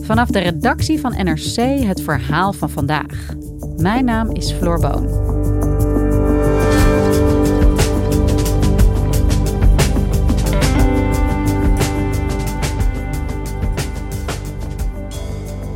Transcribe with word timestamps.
Vanaf 0.00 0.28
de 0.28 0.38
redactie 0.38 1.00
van 1.00 1.14
NRC 1.24 1.84
het 1.84 2.00
verhaal 2.00 2.52
van 2.52 2.70
vandaag. 2.70 3.34
Mijn 3.76 4.04
naam 4.04 4.30
is 4.30 4.52
Floor 4.52 4.80
Boon. 4.80 5.06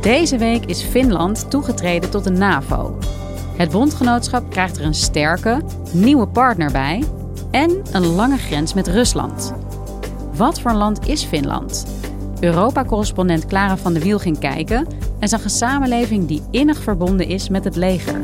Deze 0.01 0.37
week 0.37 0.65
is 0.65 0.81
Finland 0.81 1.49
toegetreden 1.49 2.09
tot 2.09 2.23
de 2.23 2.29
NAVO. 2.29 2.97
Het 3.57 3.71
bondgenootschap 3.71 4.49
krijgt 4.49 4.77
er 4.77 4.85
een 4.85 4.93
sterke, 4.93 5.61
nieuwe 5.91 6.27
partner 6.27 6.71
bij 6.71 7.03
en 7.51 7.81
een 7.91 8.05
lange 8.05 8.37
grens 8.37 8.73
met 8.73 8.87
Rusland. 8.87 9.53
Wat 10.35 10.59
voor 10.59 10.73
land 10.73 11.07
is 11.07 11.23
Finland? 11.23 11.85
Europa-correspondent 12.43 13.45
Clara 13.45 13.77
van 13.77 13.93
de 13.93 13.99
Wiel 13.99 14.19
ging 14.19 14.39
kijken 14.39 14.87
en 15.19 15.27
zag 15.27 15.43
een 15.43 15.49
samenleving 15.49 16.27
die 16.27 16.41
innig 16.51 16.81
verbonden 16.81 17.27
is 17.27 17.49
met 17.49 17.63
het 17.63 17.75
leger. 17.75 18.19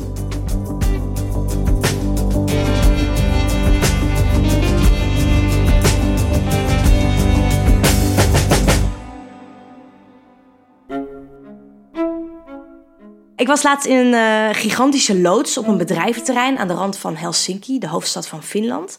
Ik 13.39 13.47
was 13.47 13.63
laatst 13.63 13.85
in 13.85 13.97
een 13.97 14.13
uh, 14.13 14.49
gigantische 14.51 15.19
loods 15.19 15.57
op 15.57 15.67
een 15.67 15.77
bedrijventerrein 15.77 16.57
aan 16.57 16.67
de 16.67 16.73
rand 16.73 16.97
van 16.97 17.15
Helsinki, 17.15 17.79
de 17.79 17.87
hoofdstad 17.87 18.27
van 18.27 18.43
Finland. 18.43 18.97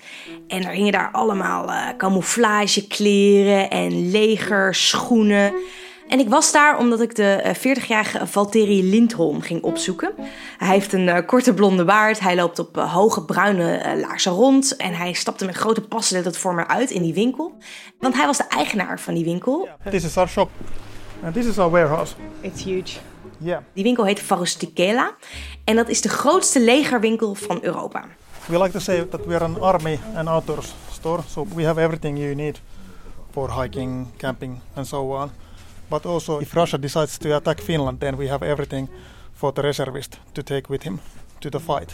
En 0.49 0.65
er 0.65 0.73
hingen 0.73 0.93
daar 0.93 1.09
allemaal 1.13 1.69
uh, 1.69 1.89
camouflagekleren 1.97 3.71
en 3.71 4.11
legerschoenen. 4.11 5.53
En 6.09 6.19
ik 6.19 6.29
was 6.29 6.53
daar 6.53 6.79
omdat 6.79 7.01
ik 7.01 7.15
de 7.15 7.55
uh, 7.65 7.77
40-jarige 7.77 8.27
Valtteri 8.27 8.85
Lindholm 8.91 9.41
ging 9.41 9.63
opzoeken. 9.63 10.13
Hij 10.59 10.69
heeft 10.69 10.93
een 10.93 11.25
korte 11.27 11.55
blonde 11.55 11.85
baard, 11.85 12.21
hij 12.21 12.37
loopt 12.37 12.59
op 12.59 12.77
hoge 12.77 13.25
bruine 13.25 13.97
laarzen 14.01 14.33
rond... 14.33 14.77
en 14.77 14.95
hij 14.95 15.13
stapte 15.13 15.45
met 15.45 15.57
grote 15.57 15.83
passen 15.83 16.25
dat 16.25 16.37
voor 16.37 16.55
me 16.55 16.67
uit 16.67 16.91
in 16.91 17.03
die 17.03 17.15
winkel. 17.15 17.55
Want 17.99 18.15
hij 18.15 18.27
was 18.27 18.37
de 18.37 18.49
eigenaar 18.49 19.01
van 19.01 19.15
die 19.15 19.25
winkel. 19.25 19.69
This 19.91 20.05
is 20.05 20.17
our 20.17 20.29
shop 20.29 20.51
and 21.25 21.35
this 21.35 21.47
is 21.47 21.59
our 21.59 21.71
warehouse. 21.71 22.15
It's 22.41 22.65
huge. 22.65 23.10
Yeah. 23.43 23.63
Die 23.73 23.83
winkel 23.83 24.05
heet 24.05 24.21
Farustikela 24.21 25.15
en 25.65 25.77
dat 25.77 25.89
is 25.89 26.01
de 26.01 26.09
grootste 26.09 26.61
legerwinkel 26.61 27.35
van 27.35 27.59
Europa. 27.63 28.05
We 28.49 28.59
like 28.59 28.73
to 28.73 28.79
say 28.79 29.07
that 29.11 29.27
we 29.27 29.35
are 29.35 29.45
an 29.45 29.61
army 29.61 29.99
and 30.15 30.29
outdoors 30.29 30.75
store, 30.93 31.23
so 31.29 31.47
we 31.55 31.65
have 31.65 31.83
everything 31.83 32.19
you 32.19 32.35
need 32.35 32.61
for 33.31 33.51
hiking, 33.51 34.07
camping 34.17 34.61
and 34.75 34.87
so 34.87 35.13
on. 35.13 35.31
But 35.89 36.07
also 36.07 36.39
if 36.39 36.55
Russia 36.55 36.79
decides 36.79 37.19
to 37.19 37.35
attack 37.35 37.61
Finland, 37.61 38.01
then 38.01 38.17
we 38.17 38.29
have 38.29 38.47
everything 38.47 38.89
for 39.35 39.53
the 39.53 39.63
reservist 39.63 40.19
to 40.33 40.43
take 40.43 40.69
with 40.69 40.83
him 40.83 41.01
to 41.41 41.49
the 41.51 41.61
fight. 41.61 41.93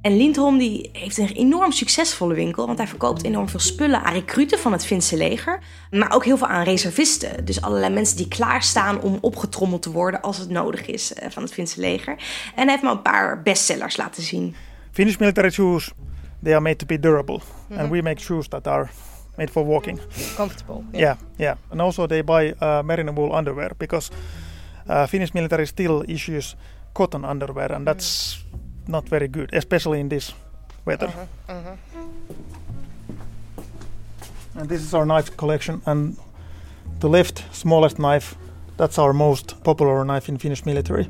En 0.00 0.16
Lindholm 0.16 0.58
die 0.58 0.90
heeft 0.92 1.18
een 1.18 1.28
enorm 1.28 1.72
succesvolle 1.72 2.34
winkel, 2.34 2.66
want 2.66 2.78
hij 2.78 2.86
verkoopt 2.86 3.24
enorm 3.24 3.48
veel 3.48 3.60
spullen 3.60 4.02
aan 4.02 4.12
recruten 4.12 4.58
van 4.58 4.72
het 4.72 4.86
Finse 4.86 5.16
leger, 5.16 5.58
maar 5.90 6.14
ook 6.14 6.24
heel 6.24 6.36
veel 6.36 6.46
aan 6.46 6.64
reservisten. 6.64 7.44
Dus 7.44 7.60
allerlei 7.60 7.94
mensen 7.94 8.16
die 8.16 8.28
klaarstaan 8.28 9.00
om 9.00 9.18
opgetrommeld 9.20 9.82
te 9.82 9.90
worden 9.90 10.20
als 10.20 10.38
het 10.38 10.50
nodig 10.50 10.86
is 10.86 11.14
eh, 11.14 11.30
van 11.30 11.42
het 11.42 11.52
Finse 11.52 11.80
leger. 11.80 12.12
En 12.54 12.62
hij 12.62 12.70
heeft 12.70 12.82
me 12.82 12.90
een 12.90 13.02
paar 13.02 13.42
bestsellers 13.42 13.96
laten 13.96 14.22
zien. 14.22 14.54
Finnish 14.90 15.16
military 15.16 15.50
shoes, 15.50 15.92
they 16.42 16.52
are 16.52 16.62
made 16.62 16.76
to 16.76 16.86
be 16.86 16.98
durable, 16.98 17.34
mm 17.34 17.42
-hmm. 17.68 17.78
and 17.78 17.90
we 17.90 18.02
make 18.02 18.20
shoes 18.20 18.48
that 18.48 18.66
are 18.66 18.88
made 19.36 19.50
for 19.50 19.66
walking. 19.66 20.00
Comfortable. 20.36 20.82
Yeah, 20.92 21.00
yeah. 21.00 21.16
yeah. 21.36 21.56
And 21.68 21.80
also 21.80 22.06
they 22.06 22.24
buy 22.24 22.54
uh, 22.62 22.82
merino 22.82 23.12
wool 23.12 23.36
underwear 23.36 23.70
because 23.76 24.12
uh, 24.88 25.06
Finnish 25.06 25.30
military 25.32 25.66
still 25.66 26.02
issues 26.06 26.56
cotton 26.92 27.24
underwear, 27.24 27.72
and 27.72 27.86
that's 27.86 28.44
not 28.90 29.08
very 29.08 29.28
good, 29.30 29.54
especially 29.54 29.98
in 29.98 30.08
this 30.08 30.34
weather. 30.84 31.08
Uh-huh, 31.08 31.56
uh-huh. 31.56 31.76
And 34.54 34.68
this 34.68 34.82
is 34.82 34.92
our 34.92 35.04
knife 35.04 35.34
collection, 35.34 35.80
and 35.84 36.18
the 36.98 37.08
left 37.08 37.44
smallest 37.50 37.96
knife, 37.96 38.36
that's 38.76 38.98
our 38.98 39.14
most 39.14 39.62
popular 39.62 40.04
knife 40.04 40.28
in 40.28 40.38
Finnish 40.38 40.64
military. 40.64 41.08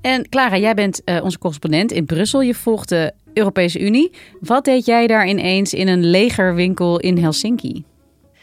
En 0.00 0.28
Clara, 0.28 0.56
jij 0.58 0.74
bent 0.74 1.02
uh, 1.04 1.22
onze 1.22 1.38
correspondent 1.38 1.92
in 1.92 2.04
Brussel. 2.04 2.40
Je 2.40 2.54
volgt 2.54 2.88
de 2.88 3.12
Europese 3.34 3.80
Unie. 3.80 4.12
Wat 4.40 4.64
deed 4.64 4.86
jij 4.86 5.06
daar 5.06 5.28
ineens 5.28 5.74
in 5.74 5.88
een 5.88 6.04
legerwinkel 6.04 7.00
in 7.00 7.18
Helsinki? 7.18 7.84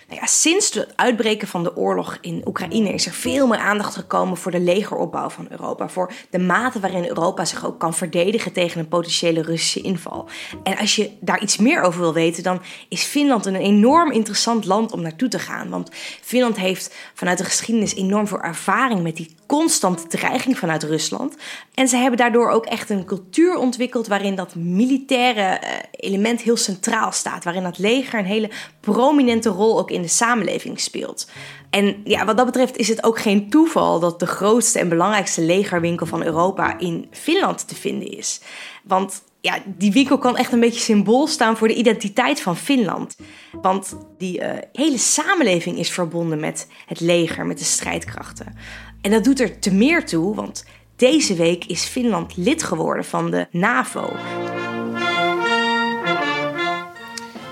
Nou 0.09 0.22
ja, 0.22 0.28
sinds 0.28 0.74
het 0.74 0.94
uitbreken 0.96 1.47
van 1.47 1.64
de 1.64 1.75
oorlog 1.75 2.18
in 2.22 2.42
Oekraïne 2.46 2.94
is 2.94 3.06
er 3.06 3.12
veel 3.12 3.47
meer 3.47 3.58
aandacht 3.58 3.96
gekomen 3.96 4.38
voor 4.38 4.52
de 4.52 4.59
legeropbouw 4.59 5.30
van 5.30 5.47
Europa. 5.50 5.90
Voor 5.90 6.12
de 6.30 6.40
mate 6.40 6.80
waarin 6.80 7.08
Europa 7.08 7.46
zich 7.46 7.66
ook 7.66 7.80
kan 7.80 7.94
verdedigen 7.94 8.52
tegen 8.52 8.80
een 8.80 8.88
potentiële 8.88 9.42
Russische 9.42 9.81
inval. 9.81 10.30
En 10.64 10.78
als 10.78 10.96
je 10.96 11.12
daar 11.19 11.42
iets 11.42 11.58
meer 11.58 11.81
over 11.81 12.00
wil 12.00 12.14
weten, 12.14 12.44
dan 12.44 12.62
is 12.88 13.03
Finland 13.03 13.46
een 13.46 13.56
enorm 13.56 14.12
interessant 14.12 14.66
land 14.66 14.92
om 14.92 15.02
naartoe 15.02 15.28
te 15.28 15.40
gaan. 15.40 15.69
Want 15.69 15.90
Finland 16.22 16.58
heeft 16.58 16.96
vanuit 17.14 17.38
de 17.38 17.44
geschiedenis 17.44 17.96
enorm 17.96 18.28
veel 18.28 18.42
ervaring 18.42 19.02
met 19.02 19.16
die 19.16 19.36
constante 19.46 20.08
dreiging 20.08 20.58
vanuit 20.58 20.84
Rusland. 20.84 21.36
En 21.74 21.88
ze 21.88 21.98
hebben 21.98 22.18
daardoor 22.18 22.50
ook 22.50 22.66
echt 22.66 22.90
een 22.90 23.06
cultuur 23.06 23.56
ontwikkeld 23.58 24.08
waarin 24.08 24.36
dat 24.36 24.56
militaire 24.56 25.42
eh, 25.42 25.72
element 25.92 26.42
heel 26.42 26.58
centraal 26.58 27.12
staat. 27.12 27.44
Waarin 27.44 27.64
dat 27.64 27.78
leger 27.78 28.19
een 28.19 28.25
hele 28.25 28.50
prominente 28.80 29.50
rol 29.50 29.80
ook 29.80 29.92
in 29.92 29.99
de 30.02 30.08
samenleving 30.08 30.80
speelt. 30.80 31.30
En 31.70 32.02
ja, 32.04 32.26
wat 32.26 32.38
dat 32.38 32.46
betreft 32.46 32.78
is 32.78 32.88
het 32.88 33.04
ook 33.04 33.20
geen 33.20 33.50
toeval 33.50 34.00
dat 34.00 34.20
de 34.20 34.28
grootste 34.28 34.80
en 34.80 34.90
belangrijkste 34.90 35.42
legerwinkel 35.42 36.06
van 36.06 36.24
Europa 36.24 36.80
in 36.80 37.08
Finland 37.12 37.68
te 37.68 37.76
vinden 37.76 38.18
is. 38.18 38.42
Want 38.84 39.22
ja, 39.42 39.58
die 39.66 39.92
winkel 39.92 40.18
kan 40.18 40.38
echt 40.38 40.52
een 40.52 40.60
beetje 40.60 40.80
symbool 40.80 41.28
staan 41.28 41.58
voor 41.58 41.68
de 41.68 41.76
identiteit 41.76 42.42
van 42.42 42.58
Finland. 42.58 43.16
Want 43.52 43.98
die 44.18 44.40
uh, 44.40 44.52
hele 44.74 44.98
samenleving 44.98 45.78
is 45.78 45.92
verbonden 45.92 46.40
met 46.40 46.68
het 46.86 47.00
leger, 47.00 47.45
met 47.45 47.57
de 47.57 47.63
strijdkrachten. 47.63 48.56
En 49.02 49.12
dat 49.12 49.24
doet 49.24 49.40
er 49.40 49.60
te 49.60 49.74
meer 49.74 50.06
toe, 50.06 50.36
want 50.36 50.66
deze 50.95 51.36
week 51.36 51.66
is 51.66 51.84
Finland 51.84 52.38
lid 52.38 52.63
geworden 52.63 53.06
van 53.06 53.31
de 53.31 53.48
NAVO. 53.52 54.10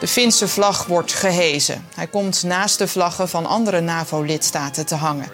De 0.07 0.13
Finse 0.13 0.48
vlag 0.48 0.86
wordt 0.86 1.13
gehezen. 1.13 1.86
Hij 1.95 2.07
komt 2.07 2.44
naast 2.44 2.77
de 2.77 2.88
vlaggen 2.88 3.30
van 3.30 3.45
andere 3.45 3.81
NAVO-lidstaten 3.81 4.86
te 4.86 4.95
hangen. 4.95 5.27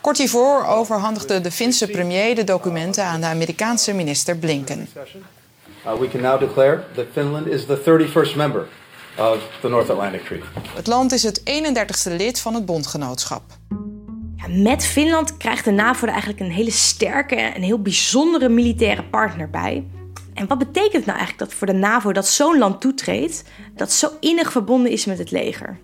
Kort 0.00 0.18
hiervoor 0.18 0.64
overhandigde 0.66 1.40
de 1.40 1.50
Finse 1.50 1.86
premier 1.86 2.34
de 2.34 2.44
documenten 2.44 3.04
aan 3.04 3.20
de 3.20 3.26
Amerikaanse 3.26 3.92
minister 3.92 4.36
Blinken. 4.36 4.88
Uh, 5.86 5.98
we 5.98 6.08
can 6.08 6.20
now 6.20 6.40
declare 6.40 6.84
that 6.94 7.04
Finland 7.12 7.46
is 7.46 7.66
the 7.66 7.78
31st 7.78 8.36
member 8.36 8.66
of 9.18 9.38
the 9.60 9.68
North 9.68 9.90
Atlantic 9.90 10.24
Treaty. 10.24 10.46
Het 10.74 10.86
land 10.86 11.12
is 11.12 11.22
het 11.22 11.40
31ste 11.40 12.16
lid 12.16 12.40
van 12.40 12.54
het 12.54 12.66
bondgenootschap. 12.66 13.42
Ja, 14.36 14.46
met 14.48 14.86
Finland 14.86 15.36
krijgt 15.36 15.64
de 15.64 15.70
NAVO 15.70 16.06
er 16.06 16.12
eigenlijk 16.12 16.40
een 16.40 16.52
hele 16.52 16.70
sterke 16.70 17.36
en 17.36 17.62
heel 17.62 17.82
bijzondere 17.82 18.48
militaire 18.48 19.02
partner 19.02 19.50
bij. 19.50 19.84
En 20.34 20.46
wat 20.46 20.58
betekent 20.58 21.06
nou 21.06 21.18
eigenlijk 21.18 21.38
dat 21.38 21.54
voor 21.54 21.66
de 21.66 21.72
NAVO 21.72 22.12
dat 22.12 22.28
zo'n 22.28 22.58
land 22.58 22.80
toetreedt, 22.80 23.44
dat 23.74 23.92
zo 23.92 24.08
innig 24.20 24.52
verbonden 24.52 24.90
is 24.92 25.04
met 25.04 25.18
het 25.18 25.30
leger? 25.30 25.78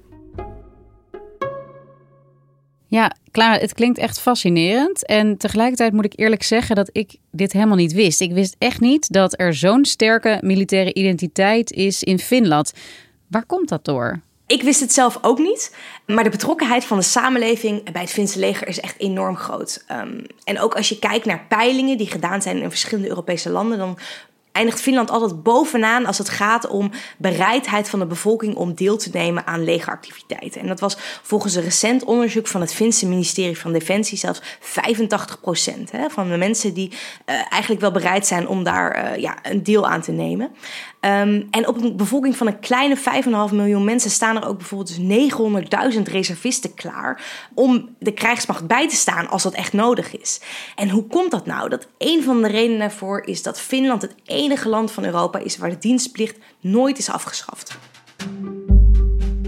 Ja, 2.86 3.12
klaar. 3.30 3.60
Het 3.60 3.74
klinkt 3.74 3.98
echt 3.98 4.20
fascinerend. 4.20 5.06
En 5.06 5.36
tegelijkertijd 5.36 5.92
moet 5.92 6.04
ik 6.04 6.18
eerlijk 6.18 6.42
zeggen 6.42 6.76
dat 6.76 6.90
ik 6.92 7.16
dit 7.30 7.52
helemaal 7.52 7.76
niet 7.76 7.92
wist. 7.92 8.20
Ik 8.20 8.32
wist 8.32 8.56
echt 8.58 8.80
niet 8.80 9.12
dat 9.12 9.40
er 9.40 9.54
zo'n 9.54 9.84
sterke 9.84 10.38
militaire 10.40 10.94
identiteit 10.94 11.72
is 11.72 12.02
in 12.02 12.18
Finland. 12.18 12.72
Waar 13.26 13.46
komt 13.46 13.68
dat 13.68 13.84
door? 13.84 14.20
Ik 14.46 14.62
wist 14.62 14.80
het 14.80 14.92
zelf 14.92 15.18
ook 15.22 15.38
niet, 15.38 15.76
maar 16.06 16.24
de 16.24 16.30
betrokkenheid 16.30 16.84
van 16.84 16.98
de 16.98 17.04
samenleving 17.04 17.92
bij 17.92 18.02
het 18.02 18.10
Finse 18.10 18.38
leger 18.38 18.68
is 18.68 18.80
echt 18.80 18.98
enorm 18.98 19.36
groot. 19.36 19.84
Um, 19.90 20.26
en 20.44 20.60
ook 20.60 20.76
als 20.76 20.88
je 20.88 20.98
kijkt 20.98 21.24
naar 21.24 21.46
peilingen 21.48 21.98
die 21.98 22.10
gedaan 22.10 22.42
zijn 22.42 22.62
in 22.62 22.70
verschillende 22.70 23.08
Europese 23.08 23.50
landen, 23.50 23.78
dan 23.78 23.98
eindigt 24.58 24.80
Finland 24.80 25.10
altijd 25.10 25.42
bovenaan 25.42 26.06
als 26.06 26.18
het 26.18 26.28
gaat 26.28 26.66
om 26.66 26.90
bereidheid 27.18 27.88
van 27.88 27.98
de 27.98 28.06
bevolking 28.06 28.54
om 28.54 28.74
deel 28.74 28.96
te 28.96 29.10
nemen 29.12 29.46
aan 29.46 29.64
legeractiviteiten. 29.64 30.60
En 30.60 30.66
dat 30.66 30.80
was 30.80 30.96
volgens 31.22 31.54
een 31.54 31.62
recent 31.62 32.04
onderzoek 32.04 32.46
van 32.46 32.60
het 32.60 32.74
Finse 32.74 33.08
ministerie 33.08 33.58
van 33.58 33.72
Defensie 33.72 34.18
zelfs 34.18 34.40
85 34.60 35.40
procent 35.40 35.90
van 36.08 36.28
de 36.28 36.36
mensen 36.36 36.74
die 36.74 36.90
uh, 36.90 37.34
eigenlijk 37.34 37.80
wel 37.80 37.90
bereid 37.90 38.26
zijn 38.26 38.48
om 38.48 38.64
daar 38.64 39.04
uh, 39.04 39.22
ja, 39.22 39.38
een 39.42 39.62
deel 39.62 39.88
aan 39.88 40.00
te 40.00 40.12
nemen. 40.12 40.50
Um, 41.00 41.48
en 41.50 41.68
op 41.68 41.82
een 41.82 41.96
bevolking 41.96 42.36
van 42.36 42.46
een 42.46 42.58
kleine 42.58 42.96
5,5 42.96 43.54
miljoen 43.54 43.84
mensen 43.84 44.10
staan 44.10 44.36
er 44.36 44.46
ook 44.46 44.56
bijvoorbeeld 44.56 44.96
dus 44.96 45.94
900.000 45.96 46.02
reservisten 46.02 46.74
klaar 46.74 47.22
om 47.54 47.88
de 47.98 48.12
krijgsmacht 48.12 48.66
bij 48.66 48.88
te 48.88 48.96
staan 48.96 49.28
als 49.28 49.42
dat 49.42 49.54
echt 49.54 49.72
nodig 49.72 50.18
is. 50.18 50.40
En 50.76 50.88
hoe 50.88 51.06
komt 51.06 51.30
dat 51.30 51.46
nou? 51.46 51.68
Dat 51.68 51.88
een 51.98 52.22
van 52.22 52.42
de 52.42 52.48
redenen 52.48 52.78
daarvoor 52.78 53.26
is 53.26 53.42
dat 53.42 53.60
Finland 53.60 54.02
het 54.02 54.14
enige 54.24 54.68
land 54.68 54.92
van 54.92 55.04
Europa 55.04 55.38
is 55.38 55.58
waar 55.58 55.70
de 55.70 55.78
dienstplicht 55.78 56.38
nooit 56.60 56.98
is 56.98 57.10
afgeschaft. 57.10 57.78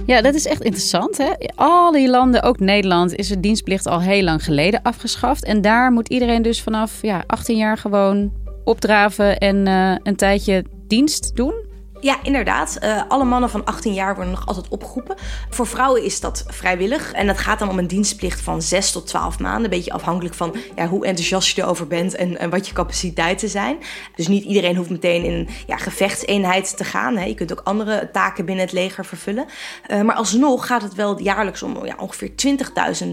Ja, 0.07 0.21
dat 0.23 0.35
is 0.35 0.47
echt 0.47 0.63
interessant. 0.63 1.19
Hè? 1.19 1.31
Al 1.55 1.93
die 1.93 2.09
landen, 2.09 2.43
ook 2.43 2.59
Nederland, 2.59 3.15
is 3.15 3.29
de 3.29 3.41
dienstplicht 3.41 3.87
al 3.87 4.01
heel 4.01 4.23
lang 4.23 4.45
geleden 4.45 4.83
afgeschaft. 4.83 5.45
En 5.45 5.61
daar 5.61 5.93
moet 5.93 6.09
iedereen 6.09 6.43
dus 6.43 6.63
vanaf 6.63 7.03
ja, 7.03 7.25
18 7.27 7.57
jaar 7.57 7.79
gewoon 7.79 8.33
opdraven 8.65 9.39
en 9.39 9.69
uh, 9.69 9.97
een 10.03 10.17
tijdje 10.17 10.65
dienst 10.87 11.37
doen? 11.37 11.69
Ja, 12.01 12.19
inderdaad. 12.23 12.79
Uh, 12.83 13.03
alle 13.09 13.25
mannen 13.25 13.51
van 13.51 13.65
18 13.65 13.95
jaar 13.95 14.15
worden 14.15 14.33
nog 14.33 14.47
altijd 14.47 14.69
opgeroepen. 14.69 15.17
Voor 15.51 15.67
vrouwen 15.67 16.05
is 16.05 16.21
dat 16.21 16.45
vrijwillig. 16.49 17.13
En 17.13 17.27
dat 17.27 17.39
gaat 17.39 17.59
dan 17.59 17.69
om 17.69 17.79
een 17.79 17.87
dienstplicht 17.87 18.41
van 18.41 18.63
6 18.63 18.93
tot 18.93 19.07
12 19.07 19.39
maanden. 19.39 19.65
Een 19.65 19.71
beetje 19.71 19.93
afhankelijk 19.93 20.35
van 20.35 20.55
ja, 20.77 20.87
hoe 20.87 21.07
enthousiast 21.07 21.57
je 21.57 21.63
erover 21.63 21.87
bent 21.87 22.15
en, 22.15 22.39
en 22.39 22.51
wat 22.51 22.67
je 22.67 22.73
capaciteiten 22.73 23.49
zijn. 23.49 23.79
Dus 24.15 24.29
niet 24.29 24.45
iedereen 24.45 24.77
hoeft 24.77 24.91
meteen 24.91 25.25
in 25.25 25.33
een 25.33 25.49
ja, 25.67 25.77
gevechtseenheid 25.77 26.77
te 26.77 26.85
gaan. 26.85 27.17
Hè. 27.17 27.25
Je 27.25 27.35
kunt 27.35 27.53
ook 27.53 27.61
andere 27.65 28.11
taken 28.13 28.45
binnen 28.45 28.65
het 28.65 28.75
leger 28.75 29.05
vervullen. 29.05 29.47
Uh, 29.91 30.01
maar 30.03 30.15
alsnog 30.15 30.67
gaat 30.67 30.83
het 30.83 30.95
wel 30.95 31.21
jaarlijks 31.21 31.63
om 31.63 31.87
ja, 31.87 31.95
ongeveer 31.99 32.31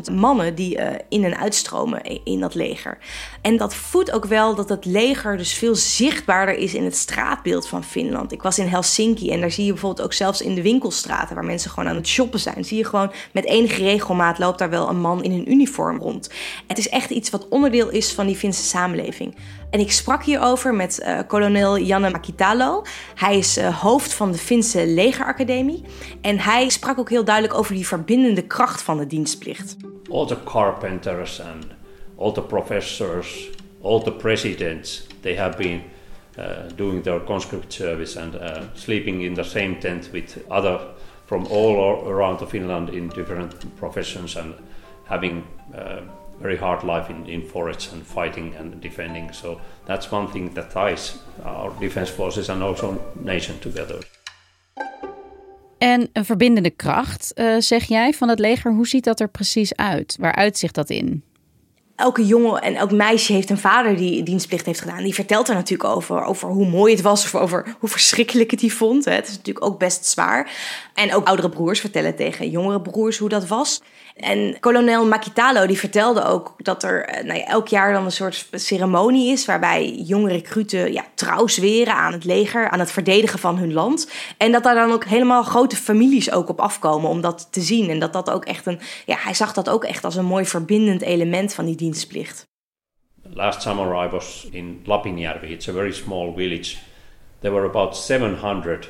20.000 0.10 0.14
mannen 0.14 0.56
die 0.56 0.78
uh, 0.78 0.88
in- 1.10 1.24
en 1.24 1.38
uitstromen 1.38 2.24
in 2.24 2.40
dat 2.40 2.56
leger. 2.56 2.98
En 3.42 3.58
dat 3.58 3.76
voedt 3.76 4.12
ook 4.12 4.26
wel 4.26 4.56
dat 4.56 4.70
het 4.70 4.86
leger 4.86 5.38
dus 5.38 5.54
veel 5.54 5.76
zichtbaarder 5.76 6.56
is 6.56 6.74
in 6.74 6.84
het 6.84 6.96
straatbeeld 6.96 7.68
van 7.68 7.84
Finland. 7.84 8.32
Ik 8.32 8.42
was 8.42 8.60
in 8.60 8.68
En 8.78 9.40
daar 9.40 9.52
zie 9.52 9.66
je 9.66 9.72
bijvoorbeeld 9.72 10.06
ook 10.06 10.14
zelfs 10.14 10.42
in 10.42 10.56
de 10.56 10.62
winkelstraten 10.62 11.36
waar 11.36 11.46
mensen 11.46 11.70
gewoon 11.70 11.90
aan 11.90 11.96
het 11.96 12.08
shoppen 12.08 12.40
zijn, 12.40 12.66
zie 12.66 12.78
je 12.78 12.86
gewoon 12.86 13.12
met 13.32 13.46
enige 13.46 13.84
regelmaat 13.84 14.40
loopt 14.40 14.60
daar 14.60 14.70
wel 14.70 14.90
een 14.90 15.00
man 15.00 15.24
in 15.24 15.32
een 15.32 15.52
uniform 15.52 16.00
rond. 16.00 16.30
Het 16.68 16.78
is 16.78 16.90
echt 16.90 17.10
iets 17.10 17.30
wat 17.30 17.48
onderdeel 17.48 17.90
is 17.90 18.12
van 18.12 18.26
die 18.26 18.36
Finse 18.36 18.64
samenleving. 18.64 19.36
En 19.70 19.80
ik 19.80 19.92
sprak 19.92 20.24
hierover 20.24 20.74
met 20.74 21.00
uh, 21.00 21.20
kolonel 21.28 21.80
Janne 21.80 22.10
Makitalo. 22.10 22.84
Hij 23.16 23.38
is 23.38 23.58
uh, 23.58 23.82
hoofd 23.82 24.14
van 24.14 24.32
de 24.32 24.38
Finse 24.38 24.88
legeracademie. 24.88 25.84
En 26.22 26.40
hij 26.40 26.70
sprak 26.70 27.00
ook 27.00 27.10
heel 27.10 27.24
duidelijk 27.24 27.58
over 27.58 27.74
die 27.74 27.88
verbindende 27.88 28.42
kracht 28.42 28.82
van 28.82 28.98
de 28.98 29.08
dienstplicht. 29.08 29.76
All 30.12 30.26
the 30.26 30.38
carpenters 30.44 31.42
and 31.42 31.66
all 32.18 32.32
the 32.32 32.42
professors, 32.42 33.50
all 33.82 34.04
the 34.04 34.12
presidents, 34.12 35.08
they 35.22 35.38
have 35.38 35.58
been 35.58 35.82
doing 36.76 37.04
their 37.04 37.20
conscript 37.20 37.74
service 37.74 38.20
and 38.20 38.36
uh, 38.36 38.62
sleeping 38.76 39.22
in 39.22 39.34
the 39.34 39.44
same 39.44 39.76
tent 39.80 40.10
with 40.14 40.38
other 40.50 40.80
from 41.26 41.46
all 41.48 42.08
around 42.08 42.48
Finland 42.48 42.90
in 42.90 43.10
different 43.10 43.76
professions 43.76 44.36
and 44.36 44.54
having 45.04 45.44
uh, 45.74 46.02
very 46.42 46.58
hard 46.58 46.84
life 46.84 47.10
in, 47.10 47.26
in 47.26 47.44
forests 47.48 47.92
and 47.92 48.04
fighting 48.04 48.56
and 48.56 48.82
defending. 48.82 49.34
So 49.34 49.60
that's 49.86 50.12
one 50.12 50.28
thing 50.28 50.54
that 50.54 50.72
ties 50.72 51.18
our 51.44 51.72
defense 51.80 52.12
forces 52.12 52.50
and 52.50 52.62
also 52.62 52.98
nation 53.14 53.60
together. 53.60 53.98
En 55.78 56.10
een 56.14 56.26
verbindende 56.26 56.70
kracht, 56.70 57.32
uh, 57.36 57.56
zeg 57.60 57.84
jij, 57.84 58.14
van 58.14 58.30
het 58.30 58.40
leger. 58.40 58.72
Hoe 58.72 58.88
ziet 58.88 59.04
dat 59.04 59.20
er 59.20 59.30
precies 59.30 59.76
uit? 59.76 60.18
Waar 60.20 60.36
uitzicht 60.36 60.76
dat 60.76 60.90
in? 60.90 61.24
Elke 61.98 62.26
jongen 62.26 62.62
en 62.62 62.76
elk 62.76 62.92
meisje 62.92 63.34
heeft 63.34 63.50
een 63.50 63.58
vader 63.58 63.96
die 63.96 64.24
dienstplicht 64.24 64.66
heeft 64.66 64.80
gedaan. 64.80 65.04
Die 65.04 65.14
vertelt 65.14 65.48
er 65.48 65.56
natuurlijk 65.56 65.90
over, 65.90 66.24
over 66.24 66.50
hoe 66.50 66.68
mooi 66.70 66.94
het 66.94 67.02
was 67.02 67.26
of 67.26 67.36
over 67.36 67.76
hoe 67.80 67.90
verschrikkelijk 67.90 68.52
het 68.52 68.62
hij 68.62 68.70
vond. 68.70 69.06
Het 69.06 69.28
is 69.28 69.36
natuurlijk 69.36 69.66
ook 69.66 69.80
best 69.80 70.06
zwaar. 70.06 70.52
En 70.94 71.14
ook 71.14 71.28
oudere 71.28 71.50
broers 71.50 71.80
vertellen 71.80 72.16
tegen 72.16 72.50
jongere 72.50 72.82
broers 72.82 73.18
hoe 73.18 73.30
dat 73.30 73.48
was. 73.48 73.82
En 74.18 74.60
kolonel 74.60 75.06
Makitalo 75.06 75.68
die 75.68 75.78
vertelde 75.78 76.24
ook 76.24 76.54
dat 76.58 76.84
er 76.84 77.06
eh, 77.06 77.24
nou 77.24 77.40
ja, 77.40 77.46
elk 77.46 77.68
jaar 77.68 77.94
dan 77.94 78.06
een 78.06 78.12
soort 78.12 78.48
ceremonie 78.52 79.32
is 79.32 79.46
waarbij 79.46 79.92
jonge 79.92 80.32
recruten 80.32 80.94
ja, 80.94 81.06
trouw 81.16 81.48
zweren 81.48 81.94
aan 81.94 82.14
het 82.14 82.26
leger, 82.26 82.70
aan 82.70 82.80
het 82.80 82.92
verdedigen 82.92 83.40
van 83.40 83.58
hun 83.58 83.74
land. 83.74 84.12
En 84.38 84.52
dat 84.52 84.64
daar 84.64 84.76
dan 84.76 84.92
ook 84.92 85.06
helemaal 85.06 85.44
grote 85.44 85.76
families 85.76 86.32
ook 86.32 86.50
op 86.50 86.60
afkomen 86.60 87.10
om 87.10 87.22
dat 87.22 87.48
te 87.52 87.62
zien. 87.62 87.90
En 87.90 88.00
dat 88.00 88.14
dat 88.14 88.30
ook 88.30 88.46
echt 88.46 88.66
een, 88.66 88.80
ja, 89.06 89.16
hij 89.20 89.34
zag 89.34 89.54
dat 89.54 89.70
ook 89.70 89.84
echt 89.84 90.04
als 90.04 90.16
een 90.16 90.26
mooi 90.26 90.46
verbindend 90.46 91.02
element 91.02 91.54
van 91.54 91.66
die 91.66 91.76
dienstplicht. 91.76 92.46
Last 93.34 93.62
summer 93.62 94.06
I 94.06 94.10
was 94.10 94.48
in 94.52 94.82
Lapinjärvi. 94.86 95.48
It's 95.48 95.70
a 95.70 95.74
very 95.74 95.92
small 95.92 96.34
village. 96.36 96.78
There 97.40 97.54
were 97.54 97.68
about 97.68 97.98
700 97.98 98.90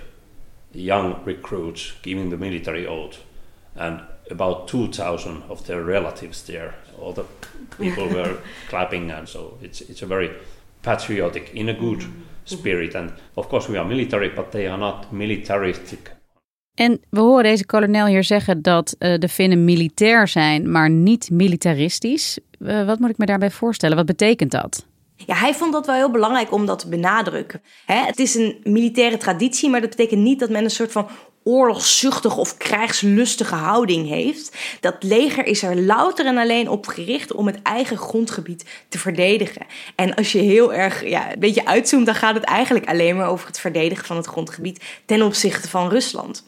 young 0.71 1.15
recruits 1.25 1.97
giving 2.01 2.29
the 2.29 2.37
military 2.37 2.85
oath. 2.85 3.17
And 3.75 4.01
about 4.31 4.67
2,000 4.67 5.43
of 5.49 5.61
their 5.61 5.83
relatives 5.85 6.43
there. 6.43 6.73
All 6.99 7.13
the 7.13 7.23
people 7.77 8.07
were 8.17 8.35
clapping, 8.67 9.11
and 9.11 9.29
so 9.29 9.57
it's 9.61 9.81
it's 9.89 10.01
a 10.01 10.07
very 10.07 10.29
patriotic 10.81 11.49
in 11.53 11.69
a 11.69 11.73
good 11.73 12.05
spirit. 12.43 12.95
And 12.95 13.11
of 13.33 13.47
course, 13.47 13.71
we 13.71 13.77
are 13.77 13.87
military, 13.87 14.29
but 14.29 14.51
they 14.51 14.67
are 14.67 14.77
not 14.77 15.11
militaristic. 15.11 16.15
En 16.73 16.99
we 17.09 17.19
horen 17.19 17.43
deze 17.43 17.65
kolonel 17.65 18.05
hier 18.05 18.23
zeggen 18.23 18.61
dat 18.61 18.95
uh, 18.99 19.17
de 19.17 19.29
Finnen 19.29 19.65
militair 19.65 20.27
zijn, 20.27 20.71
maar 20.71 20.89
niet 20.89 21.29
militaristisch. 21.31 22.39
Uh, 22.59 22.85
wat 22.85 22.99
moet 22.99 23.09
ik 23.09 23.17
me 23.17 23.25
daarbij 23.25 23.51
voorstellen? 23.51 23.95
Wat 23.95 24.05
betekent 24.05 24.51
dat? 24.51 24.85
Ja, 25.25 25.35
hij 25.35 25.53
vond 25.53 25.73
dat 25.73 25.85
wel 25.85 25.95
heel 25.95 26.11
belangrijk 26.11 26.51
om 26.51 26.65
dat 26.65 26.79
te 26.79 26.89
benadrukken. 26.89 27.61
Het 27.85 28.19
is 28.19 28.35
een 28.35 28.59
militaire 28.63 29.17
traditie, 29.17 29.69
maar 29.69 29.81
dat 29.81 29.89
betekent 29.89 30.21
niet 30.21 30.39
dat 30.39 30.49
men 30.49 30.63
een 30.63 30.69
soort 30.69 30.91
van 30.91 31.09
oorlogszuchtige 31.47 32.39
of 32.39 32.57
krijgslustige 32.57 33.55
houding 33.55 34.07
heeft. 34.07 34.57
Dat 34.79 34.95
leger 34.99 35.45
is 35.45 35.63
er 35.63 35.81
louter 35.81 36.25
en 36.25 36.37
alleen 36.37 36.69
op 36.69 36.87
gericht 36.87 37.33
om 37.33 37.47
het 37.47 37.61
eigen 37.61 37.97
grondgebied 37.97 38.65
te 38.89 38.99
verdedigen. 38.99 39.65
En 39.95 40.15
als 40.15 40.31
je 40.31 40.39
heel 40.39 40.73
erg 40.73 41.05
ja, 41.05 41.33
een 41.33 41.39
beetje 41.39 41.65
uitzoomt, 41.65 42.05
dan 42.05 42.15
gaat 42.15 42.35
het 42.35 42.43
eigenlijk 42.43 42.87
alleen 42.87 43.15
maar 43.15 43.29
over 43.29 43.47
het 43.47 43.59
verdedigen 43.59 44.05
van 44.05 44.15
het 44.15 44.25
grondgebied 44.25 44.83
ten 45.05 45.21
opzichte 45.21 45.69
van 45.69 45.89
Rusland. 45.89 46.45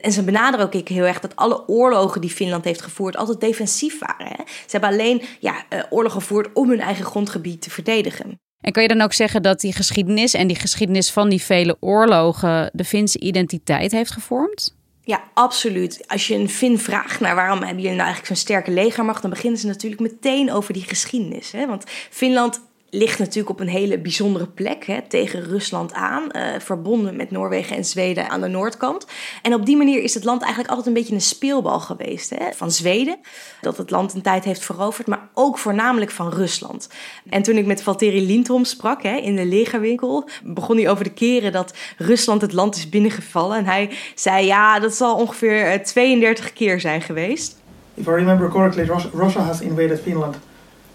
En 0.00 0.12
ze 0.12 0.22
benaderen 0.22 0.66
ook 0.66 0.88
heel 0.88 1.04
erg 1.04 1.20
dat 1.20 1.36
alle 1.36 1.68
oorlogen 1.68 2.20
die 2.20 2.30
Finland 2.30 2.64
heeft 2.64 2.82
gevoerd 2.82 3.16
altijd 3.16 3.40
defensief 3.40 3.98
waren. 3.98 4.26
Hè? 4.26 4.44
Ze 4.46 4.70
hebben 4.70 4.90
alleen 4.90 5.22
ja, 5.40 5.64
uh, 5.70 5.82
oorlog 5.90 6.12
gevoerd 6.12 6.48
om 6.52 6.68
hun 6.68 6.80
eigen 6.80 7.04
grondgebied 7.04 7.62
te 7.62 7.70
verdedigen. 7.70 8.40
En 8.60 8.72
kan 8.72 8.82
je 8.82 8.88
dan 8.88 9.00
ook 9.00 9.12
zeggen 9.12 9.42
dat 9.42 9.60
die 9.60 9.72
geschiedenis 9.72 10.34
en 10.34 10.46
die 10.46 10.56
geschiedenis 10.56 11.10
van 11.10 11.28
die 11.28 11.42
vele 11.42 11.76
oorlogen 11.80 12.70
de 12.72 12.84
Finse 12.84 13.20
identiteit 13.20 13.92
heeft 13.92 14.10
gevormd? 14.10 14.74
Ja, 15.02 15.22
absoluut. 15.34 16.08
Als 16.08 16.26
je 16.26 16.34
een 16.34 16.48
Fin 16.48 16.78
vraagt 16.78 17.20
naar 17.20 17.34
waarom 17.34 17.58
hebben 17.58 17.76
jullie 17.82 17.96
nou 17.96 18.06
eigenlijk 18.06 18.26
zo'n 18.26 18.36
sterke 18.36 18.70
legermacht, 18.70 19.22
dan 19.22 19.30
beginnen 19.30 19.60
ze 19.60 19.66
natuurlijk 19.66 20.00
meteen 20.00 20.52
over 20.52 20.72
die 20.72 20.82
geschiedenis. 20.82 21.52
Hè? 21.52 21.66
Want 21.66 21.84
Finland 22.10 22.60
ligt 22.90 23.18
natuurlijk 23.18 23.50
op 23.50 23.60
een 23.60 23.68
hele 23.68 23.98
bijzondere 23.98 24.46
plek 24.46 24.84
hè, 24.86 25.02
tegen 25.08 25.42
Rusland 25.42 25.92
aan, 25.92 26.22
uh, 26.32 26.42
verbonden 26.58 27.16
met 27.16 27.30
Noorwegen 27.30 27.76
en 27.76 27.84
Zweden 27.84 28.28
aan 28.28 28.40
de 28.40 28.48
noordkant. 28.48 29.06
En 29.42 29.54
op 29.54 29.66
die 29.66 29.76
manier 29.76 30.02
is 30.02 30.14
het 30.14 30.24
land 30.24 30.40
eigenlijk 30.40 30.70
altijd 30.70 30.88
een 30.88 31.00
beetje 31.02 31.14
een 31.14 31.20
speelbal 31.20 31.80
geweest 31.80 32.30
hè, 32.30 32.52
van 32.52 32.70
Zweden, 32.70 33.16
dat 33.60 33.76
het 33.76 33.90
land 33.90 34.14
een 34.14 34.22
tijd 34.22 34.44
heeft 34.44 34.64
veroverd, 34.64 35.06
maar 35.06 35.28
ook 35.34 35.58
voornamelijk 35.58 36.10
van 36.10 36.30
Rusland. 36.30 36.88
En 37.28 37.42
toen 37.42 37.56
ik 37.56 37.66
met 37.66 37.82
Valtteri 37.82 38.26
Lindholm 38.26 38.64
sprak 38.64 39.02
hè, 39.02 39.16
in 39.16 39.36
de 39.36 39.44
legerwinkel, 39.44 40.28
begon 40.44 40.76
hij 40.76 40.90
over 40.90 41.04
de 41.04 41.12
keren 41.12 41.52
dat 41.52 41.74
Rusland 41.96 42.40
het 42.40 42.52
land 42.52 42.76
is 42.76 42.88
binnengevallen. 42.88 43.56
En 43.58 43.64
hij 43.64 43.90
zei: 44.14 44.46
Ja, 44.46 44.80
dat 44.80 44.94
zal 44.94 45.16
ongeveer 45.16 45.72
uh, 45.72 45.80
32 45.80 46.52
keer 46.52 46.80
zijn 46.80 47.00
geweest. 47.00 47.56
If 47.94 48.06
I 48.06 48.10
remember 48.10 48.48
correctly, 48.48 48.84
Russia 49.12 49.40
has 49.40 49.60
invaded 49.60 50.00
Finland 50.00 50.36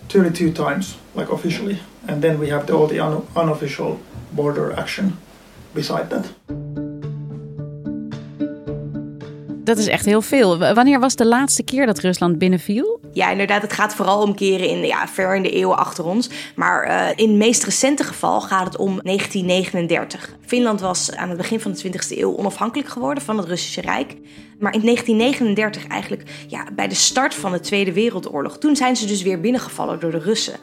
32 0.08 0.52
times, 0.52 0.98
like 1.16 1.30
officially, 1.32 1.80
and 2.08 2.22
then 2.22 2.40
we 2.40 2.50
have 2.50 2.66
the, 2.68 2.74
all 2.74 2.88
the 2.88 3.00
un- 3.00 3.26
unofficial 3.36 4.00
border 4.34 4.72
action 4.74 5.18
beside 5.74 6.10
that. 6.10 6.30
Dat 9.64 9.78
is 9.78 9.88
echt 9.88 10.06
heel 10.06 10.22
veel. 10.22 10.58
Wanneer 10.58 11.00
was 11.00 11.16
de 11.16 11.26
laatste 11.26 11.64
keer 11.64 11.86
dat 11.86 12.00
Rusland 12.00 12.38
binnenviel? 12.38 13.00
Ja, 13.14 13.30
inderdaad. 13.30 13.62
Het 13.62 13.74
gaat 13.74 13.96
vooral 13.96 14.22
om 14.22 14.36
keren 14.36 14.70
in, 14.70 14.86
ja, 14.86 15.08
ver 15.08 15.36
in 15.36 15.44
de 15.44 15.52
eeuwen 15.52 15.78
achter 15.78 16.06
ons. 16.06 16.30
Maar 16.56 16.88
uh, 16.88 17.08
in 17.16 17.30
het 17.30 17.38
meest 17.38 17.64
recente 17.64 18.04
geval 18.04 18.42
gaat 18.42 18.66
het 18.66 18.78
om 18.78 19.00
1939. 19.04 20.36
Finland 20.46 20.82
was 20.82 21.16
aan 21.16 21.30
het 21.30 21.38
begin 21.38 21.60
van 21.60 21.72
de 21.72 21.90
20e 21.90 22.18
eeuw 22.18 22.38
onafhankelijk 22.38 22.90
geworden 22.90 23.24
van 23.24 23.38
het 23.38 23.48
Russische 23.48 23.82
Rijk. 23.82 24.16
Maar 24.62 24.74
in 24.74 24.82
1939 24.82 25.88
eigenlijk, 25.88 26.24
ja, 26.48 26.68
bij 26.76 26.88
de 26.88 26.96
start 26.96 27.34
van 27.34 27.52
de 27.52 27.60
Tweede 27.60 27.94
Wereldoorlog, 27.94 28.58
toen 28.58 28.76
zijn 28.76 28.96
ze 28.96 29.06
dus 29.06 29.22
weer 29.22 29.40
binnengevallen 29.40 30.00
door 30.00 30.12
de 30.12 30.20
Russen. 30.20 30.54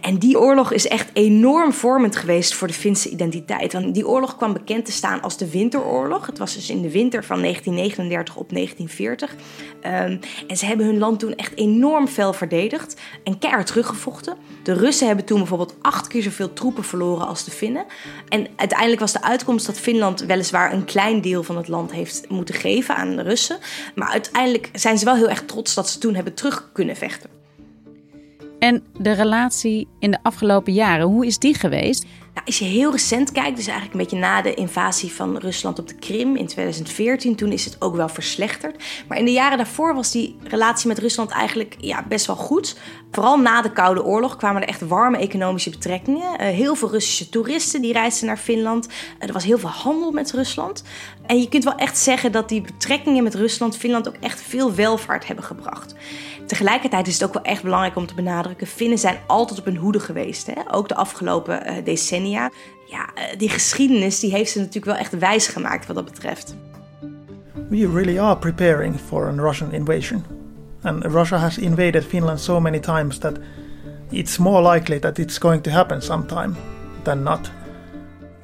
En 0.00 0.18
die 0.18 0.40
oorlog 0.40 0.72
is 0.72 0.88
echt 0.88 1.10
enorm 1.12 1.72
vormend 1.72 2.16
geweest 2.16 2.54
voor 2.54 2.68
de 2.68 2.74
Finse 2.74 3.08
identiteit. 3.08 3.72
Want 3.72 3.94
die 3.94 4.08
oorlog 4.08 4.36
kwam 4.36 4.52
bekend 4.52 4.84
te 4.84 4.92
staan 4.92 5.22
als 5.22 5.36
de 5.36 5.50
Winteroorlog. 5.50 6.26
Het 6.26 6.38
was 6.38 6.54
dus 6.54 6.70
in 6.70 6.82
de 6.82 6.90
winter 6.90 7.24
van 7.24 7.40
1939 7.40 8.35
op 8.36 8.50
1940. 8.50 9.34
Um, 9.34 10.20
en 10.46 10.56
ze 10.56 10.66
hebben 10.66 10.86
hun 10.86 10.98
land 10.98 11.18
toen 11.18 11.34
echt 11.34 11.56
enorm 11.56 12.08
fel 12.08 12.32
verdedigd 12.32 13.00
en 13.24 13.38
keihard 13.38 13.66
teruggevochten. 13.66 14.36
De 14.62 14.72
Russen 14.72 15.06
hebben 15.06 15.24
toen 15.24 15.38
bijvoorbeeld 15.38 15.74
acht 15.82 16.06
keer 16.06 16.22
zoveel 16.22 16.52
troepen 16.52 16.84
verloren 16.84 17.26
als 17.26 17.44
de 17.44 17.50
Finnen. 17.50 17.84
En 18.28 18.46
uiteindelijk 18.56 19.00
was 19.00 19.12
de 19.12 19.22
uitkomst 19.22 19.66
dat 19.66 19.78
Finland 19.78 20.20
weliswaar 20.20 20.72
een 20.72 20.84
klein 20.84 21.20
deel 21.20 21.42
van 21.42 21.56
het 21.56 21.68
land 21.68 21.92
heeft 21.92 22.28
moeten 22.28 22.54
geven 22.54 22.96
aan 22.96 23.16
de 23.16 23.22
Russen. 23.22 23.58
Maar 23.94 24.08
uiteindelijk 24.08 24.70
zijn 24.72 24.98
ze 24.98 25.04
wel 25.04 25.16
heel 25.16 25.28
erg 25.28 25.44
trots 25.44 25.74
dat 25.74 25.88
ze 25.88 25.98
toen 25.98 26.14
hebben 26.14 26.34
terug 26.34 26.70
kunnen 26.72 26.96
vechten. 26.96 27.30
En 28.58 28.84
de 28.98 29.12
relatie 29.12 29.88
in 29.98 30.10
de 30.10 30.18
afgelopen 30.22 30.72
jaren, 30.72 31.06
hoe 31.06 31.26
is 31.26 31.38
die 31.38 31.54
geweest? 31.54 32.06
Als 32.46 32.58
je 32.58 32.64
heel 32.64 32.90
recent 32.90 33.32
kijkt, 33.32 33.56
dus 33.56 33.66
eigenlijk 33.66 33.94
een 33.94 34.00
beetje 34.00 34.18
na 34.18 34.42
de 34.42 34.54
invasie 34.54 35.12
van 35.12 35.36
Rusland 35.36 35.78
op 35.78 35.88
de 35.88 35.94
Krim 35.94 36.36
in 36.36 36.46
2014, 36.46 37.36
toen 37.36 37.52
is 37.52 37.64
het 37.64 37.76
ook 37.78 37.96
wel 37.96 38.08
verslechterd. 38.08 38.84
Maar 39.08 39.18
in 39.18 39.24
de 39.24 39.32
jaren 39.32 39.56
daarvoor 39.56 39.94
was 39.94 40.10
die 40.10 40.36
relatie 40.42 40.88
met 40.88 40.98
Rusland 40.98 41.30
eigenlijk 41.30 41.76
ja, 41.78 42.04
best 42.08 42.26
wel 42.26 42.36
goed. 42.36 42.76
Vooral 43.10 43.38
na 43.38 43.62
de 43.62 43.72
Koude 43.72 44.04
Oorlog 44.04 44.36
kwamen 44.36 44.62
er 44.62 44.68
echt 44.68 44.80
warme 44.80 45.16
economische 45.16 45.70
betrekkingen. 45.70 46.32
Uh, 46.32 46.48
heel 46.48 46.74
veel 46.74 46.90
Russische 46.90 47.28
toeristen 47.28 47.80
die 47.80 47.92
reisden 47.92 48.26
naar 48.26 48.36
Finland. 48.36 48.86
Uh, 48.86 48.92
er 49.18 49.32
was 49.32 49.44
heel 49.44 49.58
veel 49.58 49.68
handel 49.68 50.10
met 50.10 50.32
Rusland. 50.32 50.82
En 51.26 51.40
je 51.40 51.48
kunt 51.48 51.64
wel 51.64 51.74
echt 51.74 51.98
zeggen 51.98 52.32
dat 52.32 52.48
die 52.48 52.60
betrekkingen 52.60 53.22
met 53.22 53.34
Rusland 53.34 53.76
Finland 53.76 54.08
ook 54.08 54.16
echt 54.20 54.40
veel 54.40 54.74
welvaart 54.74 55.26
hebben 55.26 55.44
gebracht. 55.44 55.94
Tegelijkertijd 56.46 57.06
is 57.06 57.14
het 57.14 57.24
ook 57.24 57.34
wel 57.34 57.42
echt 57.42 57.62
belangrijk 57.62 57.96
om 57.96 58.06
te 58.06 58.14
benadrukken: 58.14 58.66
Finnen 58.66 58.98
zijn 58.98 59.18
altijd 59.26 59.58
op 59.58 59.64
hun 59.64 59.76
hoede 59.76 60.00
geweest. 60.00 60.46
Hè? 60.46 60.52
Ook 60.70 60.88
de 60.88 60.94
afgelopen 60.94 61.62
uh, 61.66 61.84
decennia. 61.84 62.50
Ja, 62.86 63.08
uh, 63.14 63.38
die 63.38 63.48
geschiedenis 63.48 64.20
die 64.20 64.30
heeft 64.30 64.50
ze 64.50 64.58
natuurlijk 64.58 64.86
wel 64.86 64.96
echt 64.96 65.18
wijs 65.18 65.48
gemaakt 65.48 65.86
wat 65.86 65.96
dat 65.96 66.04
betreft. 66.04 66.56
We 67.68 67.90
really 67.92 68.18
are 68.18 68.36
preparing 68.36 69.00
for 69.06 69.28
a 69.28 69.42
Russian 69.42 69.72
invasion. 69.72 70.24
And 70.82 71.04
Russia 71.04 71.36
has 71.36 71.58
invaded 71.58 72.04
Finland 72.04 72.40
so 72.40 72.60
many 72.60 72.78
times 72.80 73.18
that 73.18 73.38
it's 74.10 74.38
more 74.38 74.72
likely 74.72 74.98
that 74.98 75.18
it's 75.18 75.38
going 75.38 75.62
to 75.62 75.70
happen 75.70 76.02
sometime 76.02 76.54
than 77.02 77.22
not. 77.22 77.50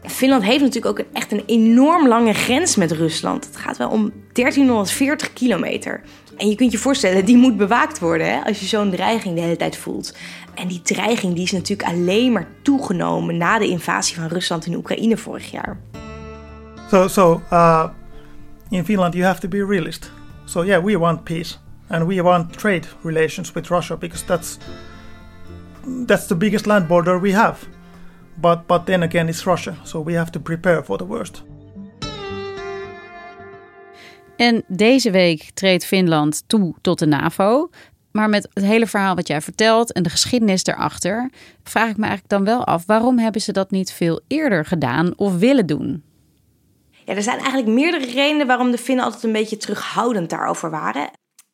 Finland 0.05 0.43
heeft 0.43 0.61
natuurlijk 0.61 0.99
ook 0.99 1.07
echt 1.13 1.33
een 1.33 1.43
enorm 1.47 2.09
lange 2.09 2.33
grens 2.33 2.77
met 2.77 2.91
Rusland. 2.93 3.47
Het 3.47 3.57
gaat 3.57 3.77
wel 3.77 3.89
om 3.89 4.13
1340 4.33 5.33
kilometer. 5.33 6.01
En 6.37 6.49
je 6.49 6.55
kunt 6.55 6.73
je 6.73 6.79
voorstellen, 6.79 7.25
die 7.25 7.37
moet 7.37 7.57
bewaakt 7.57 7.99
worden 7.99 8.27
hè, 8.27 8.45
als 8.45 8.61
je 8.61 8.67
zo'n 8.67 8.91
dreiging 8.91 9.35
de 9.35 9.41
hele 9.41 9.57
tijd 9.57 9.77
voelt. 9.77 10.17
En 10.55 10.69
die 10.69 10.83
dreiging 10.83 11.35
die 11.35 11.43
is 11.43 11.53
natuurlijk 11.53 11.89
alleen 11.89 12.33
maar 12.33 12.47
toegenomen 12.63 13.37
na 13.37 13.59
de 13.59 13.69
invasie 13.69 14.17
van 14.17 14.27
Rusland 14.27 14.67
in 14.67 14.75
Oekraïne 14.75 15.17
vorig 15.17 15.51
jaar. 15.51 15.81
So, 16.91 17.09
so 17.09 17.43
uh, 17.53 17.89
in 18.71 18.85
Finland 18.85 19.15
you 19.15 19.27
have 19.27 19.41
to 19.41 19.49
be 19.49 19.65
realist. 19.67 20.11
So 20.45 20.65
yeah, 20.65 20.85
we 20.85 20.99
want 20.99 21.25
peace 21.25 21.57
and 21.89 22.07
we 22.07 22.23
want 22.23 22.59
trade 22.59 22.87
relations 23.03 23.53
with 23.53 23.69
Russia 23.69 23.97
because 23.97 24.25
that's 24.25 24.59
that's 26.07 26.27
the 26.27 26.37
biggest 26.37 26.67
land 26.67 26.87
border 26.87 27.21
we 27.21 27.33
have. 27.33 27.67
But 28.35 28.67
but 28.67 28.87
then 28.87 29.03
again, 29.03 29.29
it's 29.29 29.45
Russia, 29.45 29.75
so 29.83 30.05
we 30.05 30.17
have 30.17 30.31
to 30.31 30.41
prepare 30.41 30.85
for 30.85 30.99
the 30.99 31.07
worst. 31.07 31.43
En 34.37 34.65
deze 34.67 35.11
week 35.11 35.51
treedt 35.55 35.85
Finland 35.85 36.43
toe 36.47 36.75
tot 36.81 36.99
de 36.99 37.07
NAVO. 37.07 37.71
Maar 38.13 38.29
met 38.29 38.49
het 38.53 38.65
hele 38.65 38.87
verhaal 38.87 39.15
wat 39.15 39.27
jij 39.27 39.41
vertelt 39.41 39.93
en 39.93 40.03
de 40.03 40.11
geschiedenis 40.11 40.65
erachter, 40.65 41.31
vraag 41.63 41.89
ik 41.89 41.97
me 41.97 42.07
eigenlijk 42.07 42.29
dan 42.29 42.45
wel 42.45 42.65
af: 42.65 42.87
waarom 42.87 43.19
hebben 43.19 43.41
ze 43.41 43.53
dat 43.53 43.71
niet 43.71 43.93
veel 43.93 44.21
eerder 44.27 44.65
gedaan 44.65 45.19
of 45.19 45.37
willen 45.37 45.67
doen? 45.67 46.03
Ja, 47.05 47.15
er 47.15 47.23
zijn 47.23 47.39
eigenlijk 47.39 47.69
meerdere 47.69 48.13
redenen 48.13 48.47
waarom 48.47 48.71
de 48.71 48.79
Finnen 48.79 49.05
altijd 49.05 49.23
een 49.23 49.33
beetje 49.33 49.57
terughoudend 49.57 50.31
daarover 50.31 50.71
waren. 50.71 51.11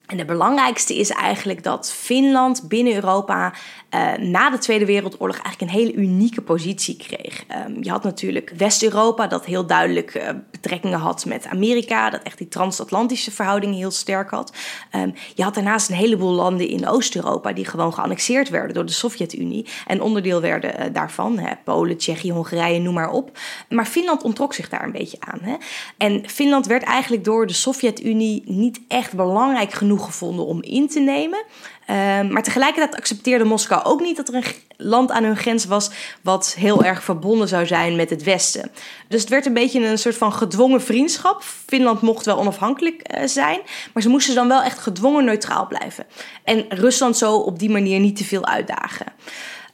En 0.07 0.17
de 0.17 0.25
belangrijkste 0.25 0.99
is 0.99 1.11
eigenlijk 1.11 1.63
dat 1.63 1.93
Finland 1.93 2.69
binnen 2.69 2.95
Europa 2.95 3.55
uh, 3.95 4.13
na 4.17 4.51
de 4.51 4.59
Tweede 4.59 4.85
Wereldoorlog 4.85 5.39
eigenlijk 5.39 5.73
een 5.73 5.79
hele 5.79 5.95
unieke 5.95 6.43
positie 6.43 6.97
kreeg. 6.97 7.45
Um, 7.67 7.83
je 7.83 7.91
had 7.91 8.03
natuurlijk 8.03 8.53
West-Europa, 8.57 9.27
dat 9.27 9.45
heel 9.45 9.67
duidelijk 9.67 10.15
uh, 10.15 10.29
betrekkingen 10.51 10.99
had 10.99 11.25
met 11.25 11.47
Amerika, 11.47 12.11
dat 12.11 12.23
echt 12.23 12.39
die 12.39 12.49
transatlantische 12.49 13.31
verhoudingen 13.31 13.77
heel 13.77 13.91
sterk 13.91 14.31
had. 14.31 14.53
Um, 14.97 15.15
je 15.35 15.43
had 15.43 15.55
daarnaast 15.55 15.89
een 15.89 15.97
heleboel 15.97 16.33
landen 16.33 16.69
in 16.69 16.89
Oost-Europa 16.89 17.53
die 17.53 17.65
gewoon 17.65 17.95
geannexeerd 17.95 18.49
werden 18.49 18.75
door 18.75 18.87
de 18.87 18.93
Sovjet-Unie 18.93 19.67
en 19.87 20.03
onderdeel 20.03 20.41
werden 20.41 20.75
uh, 20.81 20.87
daarvan. 20.93 21.39
Hè, 21.39 21.53
Polen, 21.65 21.97
Tsjechië, 21.97 22.33
Hongarije, 22.33 22.81
noem 22.81 22.95
maar 22.95 23.11
op. 23.11 23.39
Maar 23.69 23.87
Finland 23.87 24.23
ontrok 24.23 24.55
zich 24.55 24.69
daar 24.69 24.85
een 24.85 24.93
beetje 24.93 25.17
aan. 25.21 25.41
Hè. 25.43 25.57
En 25.97 26.29
Finland 26.29 26.67
werd 26.67 26.83
eigenlijk 26.83 27.25
door 27.25 27.47
de 27.47 27.53
Sovjet-Unie 27.53 28.43
niet 28.47 28.81
echt 28.89 29.13
belangrijk 29.13 29.73
genoeg 29.73 30.05
gevonden 30.05 30.47
om 30.47 30.63
in 30.63 30.89
te 30.89 31.01
nemen. 31.01 31.45
Um, 31.91 32.33
maar 32.33 32.43
tegelijkertijd 32.43 32.97
accepteerde 32.97 33.45
Moskou 33.45 33.85
ook 33.85 34.01
niet 34.01 34.17
dat 34.17 34.29
er 34.29 34.35
een 34.35 34.45
land 34.77 35.11
aan 35.11 35.25
hun 35.25 35.37
grens 35.37 35.65
was 35.65 35.91
wat 36.23 36.55
heel 36.59 36.85
erg 36.85 37.03
verbonden 37.03 37.49
zou 37.49 37.67
zijn 37.67 37.97
met 37.97 38.11
het 38.11 38.23
Westen. 38.23 38.71
Dus 39.09 39.21
het 39.21 39.31
werd 39.31 39.47
een 39.47 39.53
beetje 39.53 39.87
een 39.87 39.99
soort 39.99 40.17
van 40.17 40.33
gedwongen 40.33 40.83
vriendschap. 40.83 41.43
Finland 41.67 42.01
mocht 42.01 42.25
wel 42.25 42.39
onafhankelijk 42.39 43.15
uh, 43.15 43.27
zijn, 43.27 43.61
maar 43.93 44.03
ze 44.03 44.09
moesten 44.09 44.35
dan 44.35 44.49
wel 44.49 44.63
echt 44.63 44.79
gedwongen 44.79 45.25
neutraal 45.25 45.67
blijven. 45.67 46.07
En 46.45 46.65
Rusland 46.69 47.17
zo 47.17 47.35
op 47.35 47.59
die 47.59 47.71
manier 47.71 48.01
niet 48.01 48.17
te 48.17 48.25
veel 48.25 48.47
uitdagen. 48.47 49.07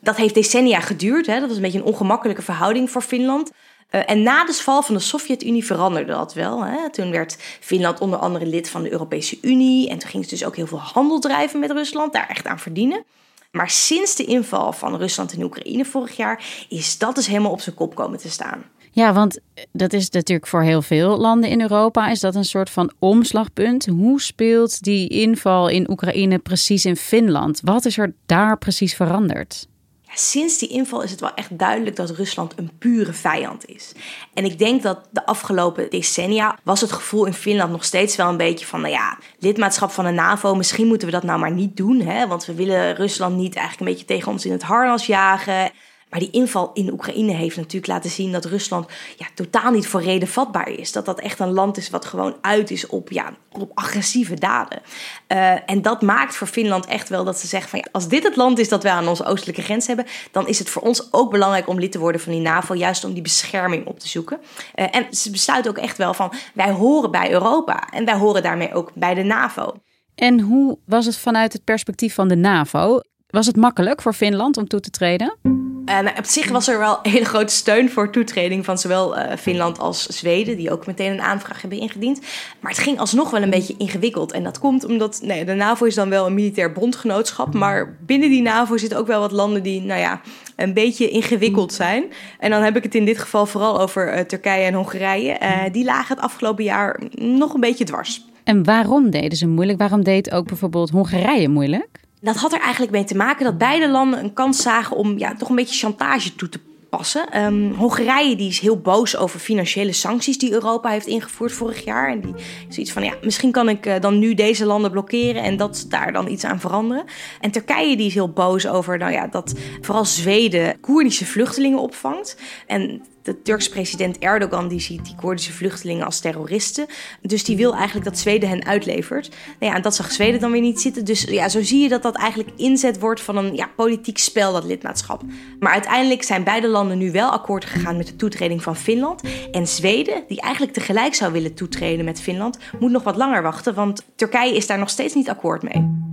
Dat 0.00 0.16
heeft 0.16 0.34
decennia 0.34 0.80
geduurd. 0.80 1.26
Hè? 1.26 1.38
Dat 1.38 1.48
was 1.48 1.56
een 1.56 1.62
beetje 1.62 1.78
een 1.78 1.84
ongemakkelijke 1.84 2.42
verhouding 2.42 2.90
voor 2.90 3.02
Finland. 3.02 3.50
Uh, 3.94 4.00
en 4.06 4.22
na 4.22 4.44
de 4.44 4.52
val 4.52 4.82
van 4.82 4.94
de 4.94 5.00
Sovjet-Unie 5.00 5.64
veranderde 5.64 6.12
dat 6.12 6.34
wel. 6.34 6.64
Hè. 6.64 6.90
Toen 6.90 7.10
werd 7.10 7.36
Finland 7.60 8.00
onder 8.00 8.18
andere 8.18 8.46
lid 8.46 8.70
van 8.70 8.82
de 8.82 8.92
Europese 8.92 9.38
Unie. 9.40 9.88
En 9.88 9.98
toen 9.98 10.10
ging 10.10 10.24
ze 10.24 10.30
dus 10.30 10.44
ook 10.44 10.56
heel 10.56 10.66
veel 10.66 10.80
handel 10.80 11.18
drijven 11.20 11.60
met 11.60 11.70
Rusland, 11.70 12.12
daar 12.12 12.28
echt 12.28 12.46
aan 12.46 12.58
verdienen. 12.58 13.04
Maar 13.50 13.70
sinds 13.70 14.16
de 14.16 14.24
inval 14.24 14.72
van 14.72 14.96
Rusland 14.96 15.32
in 15.32 15.42
Oekraïne 15.42 15.84
vorig 15.84 16.16
jaar 16.16 16.44
is 16.68 16.98
dat 16.98 17.14
dus 17.14 17.26
helemaal 17.26 17.50
op 17.50 17.60
zijn 17.60 17.74
kop 17.74 17.94
komen 17.94 18.18
te 18.18 18.30
staan. 18.30 18.64
Ja, 18.90 19.12
want 19.12 19.38
dat 19.72 19.92
is 19.92 20.10
natuurlijk 20.10 20.48
voor 20.48 20.62
heel 20.62 20.82
veel 20.82 21.18
landen 21.18 21.50
in 21.50 21.60
Europa 21.60 22.10
is 22.10 22.20
dat 22.20 22.34
een 22.34 22.44
soort 22.44 22.70
van 22.70 22.92
omslagpunt. 22.98 23.86
Hoe 23.86 24.20
speelt 24.20 24.82
die 24.82 25.08
inval 25.08 25.68
in 25.68 25.90
Oekraïne 25.90 26.38
precies 26.38 26.84
in 26.84 26.96
Finland? 26.96 27.60
Wat 27.64 27.84
is 27.84 27.98
er 27.98 28.14
daar 28.26 28.58
precies 28.58 28.94
veranderd? 28.94 29.66
Sinds 30.14 30.58
die 30.58 30.68
inval 30.68 31.02
is 31.02 31.10
het 31.10 31.20
wel 31.20 31.34
echt 31.34 31.58
duidelijk 31.58 31.96
dat 31.96 32.10
Rusland 32.10 32.52
een 32.56 32.70
pure 32.78 33.12
vijand 33.12 33.66
is. 33.66 33.92
En 34.34 34.44
ik 34.44 34.58
denk 34.58 34.82
dat 34.82 35.08
de 35.10 35.26
afgelopen 35.26 35.90
decennia 35.90 36.58
was 36.62 36.80
het 36.80 36.92
gevoel 36.92 37.24
in 37.24 37.34
Finland 37.34 37.70
nog 37.70 37.84
steeds 37.84 38.16
wel 38.16 38.28
een 38.28 38.36
beetje 38.36 38.66
van, 38.66 38.80
nou 38.80 38.92
ja, 38.92 39.18
lidmaatschap 39.38 39.90
van 39.90 40.04
de 40.04 40.10
NAVO, 40.10 40.54
misschien 40.54 40.86
moeten 40.86 41.06
we 41.08 41.14
dat 41.14 41.22
nou 41.22 41.38
maar 41.38 41.52
niet 41.52 41.76
doen, 41.76 42.00
hè? 42.00 42.26
want 42.26 42.44
we 42.44 42.54
willen 42.54 42.94
Rusland 42.94 43.36
niet 43.36 43.56
eigenlijk 43.56 43.80
een 43.80 43.96
beetje 43.96 44.14
tegen 44.14 44.32
ons 44.32 44.44
in 44.44 44.52
het 44.52 44.62
harnas 44.62 45.06
jagen. 45.06 45.70
Maar 46.14 46.22
die 46.22 46.32
inval 46.32 46.70
in 46.74 46.92
Oekraïne 46.92 47.32
heeft 47.32 47.56
natuurlijk 47.56 47.86
laten 47.86 48.10
zien 48.10 48.32
dat 48.32 48.44
Rusland 48.44 48.88
ja, 49.16 49.26
totaal 49.34 49.70
niet 49.70 49.86
voor 49.86 50.02
reden 50.02 50.28
vatbaar 50.28 50.68
is. 50.68 50.92
Dat 50.92 51.04
dat 51.04 51.20
echt 51.20 51.38
een 51.38 51.52
land 51.52 51.76
is 51.76 51.90
wat 51.90 52.04
gewoon 52.04 52.36
uit 52.40 52.70
is 52.70 52.86
op, 52.86 53.10
ja, 53.10 53.34
op 53.52 53.70
agressieve 53.74 54.34
daden. 54.34 54.82
Uh, 55.28 55.70
en 55.70 55.82
dat 55.82 56.02
maakt 56.02 56.36
voor 56.36 56.46
Finland 56.46 56.86
echt 56.86 57.08
wel 57.08 57.24
dat 57.24 57.38
ze 57.38 57.46
zeggen 57.46 57.70
van 57.70 57.78
ja, 57.78 57.88
als 57.92 58.08
dit 58.08 58.22
het 58.22 58.36
land 58.36 58.58
is 58.58 58.68
dat 58.68 58.82
wij 58.82 58.92
aan 58.92 59.08
onze 59.08 59.24
oostelijke 59.24 59.62
grens 59.62 59.86
hebben, 59.86 60.06
dan 60.30 60.48
is 60.48 60.58
het 60.58 60.70
voor 60.70 60.82
ons 60.82 61.12
ook 61.12 61.30
belangrijk 61.30 61.68
om 61.68 61.78
lid 61.78 61.92
te 61.92 61.98
worden 61.98 62.20
van 62.20 62.32
die 62.32 62.40
NAVO, 62.40 62.74
juist 62.74 63.04
om 63.04 63.12
die 63.12 63.22
bescherming 63.22 63.86
op 63.86 63.98
te 63.98 64.08
zoeken. 64.08 64.40
Uh, 64.74 64.86
en 64.90 65.06
ze 65.10 65.30
besluiten 65.30 65.70
ook 65.70 65.78
echt 65.78 65.96
wel 65.96 66.14
van 66.14 66.32
wij 66.54 66.70
horen 66.70 67.10
bij 67.10 67.30
Europa 67.30 67.88
en 67.90 68.04
wij 68.04 68.16
horen 68.16 68.42
daarmee 68.42 68.74
ook 68.74 68.90
bij 68.94 69.14
de 69.14 69.22
NAVO. 69.22 69.74
En 70.14 70.40
hoe 70.40 70.78
was 70.86 71.06
het 71.06 71.16
vanuit 71.16 71.52
het 71.52 71.64
perspectief 71.64 72.14
van 72.14 72.28
de 72.28 72.36
NAVO? 72.36 73.00
Was 73.26 73.46
het 73.46 73.56
makkelijk 73.56 74.02
voor 74.02 74.12
Finland 74.12 74.56
om 74.56 74.68
toe 74.68 74.80
te 74.80 74.90
treden? 74.90 75.72
En 75.84 76.18
op 76.18 76.24
zich 76.24 76.48
was 76.48 76.68
er 76.68 76.78
wel 76.78 76.98
hele 77.12 77.24
grote 77.24 77.54
steun 77.54 77.90
voor 77.90 78.10
toetreding 78.10 78.64
van 78.64 78.78
zowel 78.78 79.18
uh, 79.18 79.22
Finland 79.38 79.78
als 79.78 80.06
Zweden, 80.06 80.56
die 80.56 80.70
ook 80.70 80.86
meteen 80.86 81.12
een 81.12 81.20
aanvraag 81.20 81.60
hebben 81.60 81.78
ingediend. 81.78 82.20
Maar 82.60 82.70
het 82.70 82.80
ging 82.80 82.98
alsnog 82.98 83.30
wel 83.30 83.42
een 83.42 83.50
beetje 83.50 83.74
ingewikkeld. 83.78 84.32
En 84.32 84.44
dat 84.44 84.58
komt 84.58 84.84
omdat 84.84 85.20
nee, 85.22 85.44
de 85.44 85.54
NAVO 85.54 85.84
is 85.84 85.94
dan 85.94 86.08
wel 86.08 86.26
een 86.26 86.34
militair 86.34 86.72
bondgenootschap, 86.72 87.54
maar 87.54 87.96
binnen 88.06 88.28
die 88.28 88.42
NAVO 88.42 88.76
zitten 88.76 88.98
ook 88.98 89.06
wel 89.06 89.20
wat 89.20 89.32
landen 89.32 89.62
die, 89.62 89.80
nou 89.80 90.00
ja, 90.00 90.20
een 90.56 90.72
beetje 90.72 91.08
ingewikkeld 91.10 91.72
zijn. 91.72 92.04
En 92.38 92.50
dan 92.50 92.62
heb 92.62 92.76
ik 92.76 92.82
het 92.82 92.94
in 92.94 93.04
dit 93.04 93.18
geval 93.18 93.46
vooral 93.46 93.80
over 93.80 94.14
uh, 94.14 94.20
Turkije 94.20 94.64
en 94.64 94.74
Hongarije. 94.74 95.38
Uh, 95.42 95.62
die 95.72 95.84
lagen 95.84 96.14
het 96.14 96.24
afgelopen 96.24 96.64
jaar 96.64 97.00
nog 97.14 97.54
een 97.54 97.60
beetje 97.60 97.84
dwars. 97.84 98.24
En 98.44 98.64
waarom 98.64 99.10
deden 99.10 99.38
ze 99.38 99.46
moeilijk? 99.46 99.78
Waarom 99.78 100.04
deed 100.04 100.30
ook 100.30 100.46
bijvoorbeeld 100.46 100.90
Hongarije 100.90 101.48
moeilijk? 101.48 102.03
Dat 102.24 102.36
had 102.36 102.52
er 102.52 102.60
eigenlijk 102.60 102.92
mee 102.92 103.04
te 103.04 103.16
maken 103.16 103.44
dat 103.44 103.58
beide 103.58 103.88
landen 103.88 104.18
een 104.18 104.32
kans 104.32 104.62
zagen 104.62 104.96
om 104.96 105.18
ja, 105.18 105.34
toch 105.34 105.48
een 105.48 105.54
beetje 105.54 105.78
chantage 105.78 106.34
toe 106.34 106.48
te 106.48 106.60
passen. 106.96 107.44
Um, 107.44 107.72
Hongarije 107.72 108.36
die 108.36 108.48
is 108.48 108.58
heel 108.58 108.78
boos 108.78 109.16
over 109.16 109.40
financiële 109.40 109.92
sancties 109.92 110.38
die 110.38 110.52
Europa 110.52 110.88
heeft 110.88 111.06
ingevoerd 111.06 111.52
vorig 111.52 111.84
jaar. 111.84 112.10
En 112.10 112.20
die 112.20 112.34
zoiets 112.68 112.92
van, 112.92 113.04
ja, 113.04 113.14
misschien 113.22 113.52
kan 113.52 113.68
ik 113.68 113.86
uh, 113.86 113.94
dan 114.00 114.18
nu 114.18 114.34
deze 114.34 114.66
landen 114.66 114.90
blokkeren 114.90 115.42
en 115.42 115.56
dat 115.56 115.86
daar 115.88 116.12
dan 116.12 116.28
iets 116.28 116.44
aan 116.44 116.60
veranderen. 116.60 117.04
En 117.40 117.50
Turkije 117.50 117.96
die 117.96 118.06
is 118.06 118.14
heel 118.14 118.32
boos 118.32 118.66
over, 118.66 118.98
nou 118.98 119.12
ja, 119.12 119.26
dat 119.26 119.54
vooral 119.80 120.04
Zweden 120.04 120.80
Koerdische 120.80 121.26
vluchtelingen 121.26 121.78
opvangt. 121.78 122.36
En 122.66 123.02
de 123.24 123.42
Turkse 123.42 123.70
president 123.70 124.18
Erdogan 124.18 124.68
die 124.68 124.80
ziet 124.80 125.04
die 125.04 125.14
Koerdische 125.14 125.52
vluchtelingen 125.52 126.04
als 126.04 126.20
terroristen. 126.20 126.86
Dus 127.22 127.44
die 127.44 127.56
wil 127.56 127.74
eigenlijk 127.74 128.04
dat 128.04 128.18
Zweden 128.18 128.48
hen 128.48 128.66
uitlevert. 128.66 129.28
Nou 129.28 129.72
ja, 129.72 129.74
en 129.74 129.82
dat 129.82 129.94
zag 129.94 130.12
Zweden 130.12 130.40
dan 130.40 130.50
weer 130.50 130.60
niet 130.60 130.80
zitten. 130.80 131.04
Dus 131.04 131.22
ja, 131.22 131.48
zo 131.48 131.62
zie 131.62 131.82
je 131.82 131.88
dat 131.88 132.02
dat 132.02 132.16
eigenlijk 132.16 132.50
inzet 132.56 132.98
wordt 132.98 133.20
van 133.20 133.36
een 133.36 133.54
ja, 133.54 133.70
politiek 133.76 134.18
spel, 134.18 134.52
dat 134.52 134.64
lidmaatschap. 134.64 135.22
Maar 135.60 135.72
uiteindelijk 135.72 136.22
zijn 136.22 136.44
beide 136.44 136.68
landen 136.68 136.83
nu 136.92 137.12
wel 137.12 137.30
akkoord 137.30 137.64
gegaan 137.64 137.96
met 137.96 138.06
de 138.06 138.16
toetreding 138.16 138.62
van 138.62 138.76
Finland. 138.76 139.22
En 139.50 139.66
Zweden, 139.66 140.24
die 140.28 140.40
eigenlijk 140.40 140.72
tegelijk 140.74 141.14
zou 141.14 141.32
willen 141.32 141.54
toetreden 141.54 142.04
met 142.04 142.20
Finland, 142.20 142.58
moet 142.78 142.90
nog 142.90 143.02
wat 143.02 143.16
langer 143.16 143.42
wachten. 143.42 143.74
Want 143.74 144.04
Turkije 144.16 144.56
is 144.56 144.66
daar 144.66 144.78
nog 144.78 144.90
steeds 144.90 145.14
niet 145.14 145.28
akkoord 145.28 145.62
mee. 145.62 146.12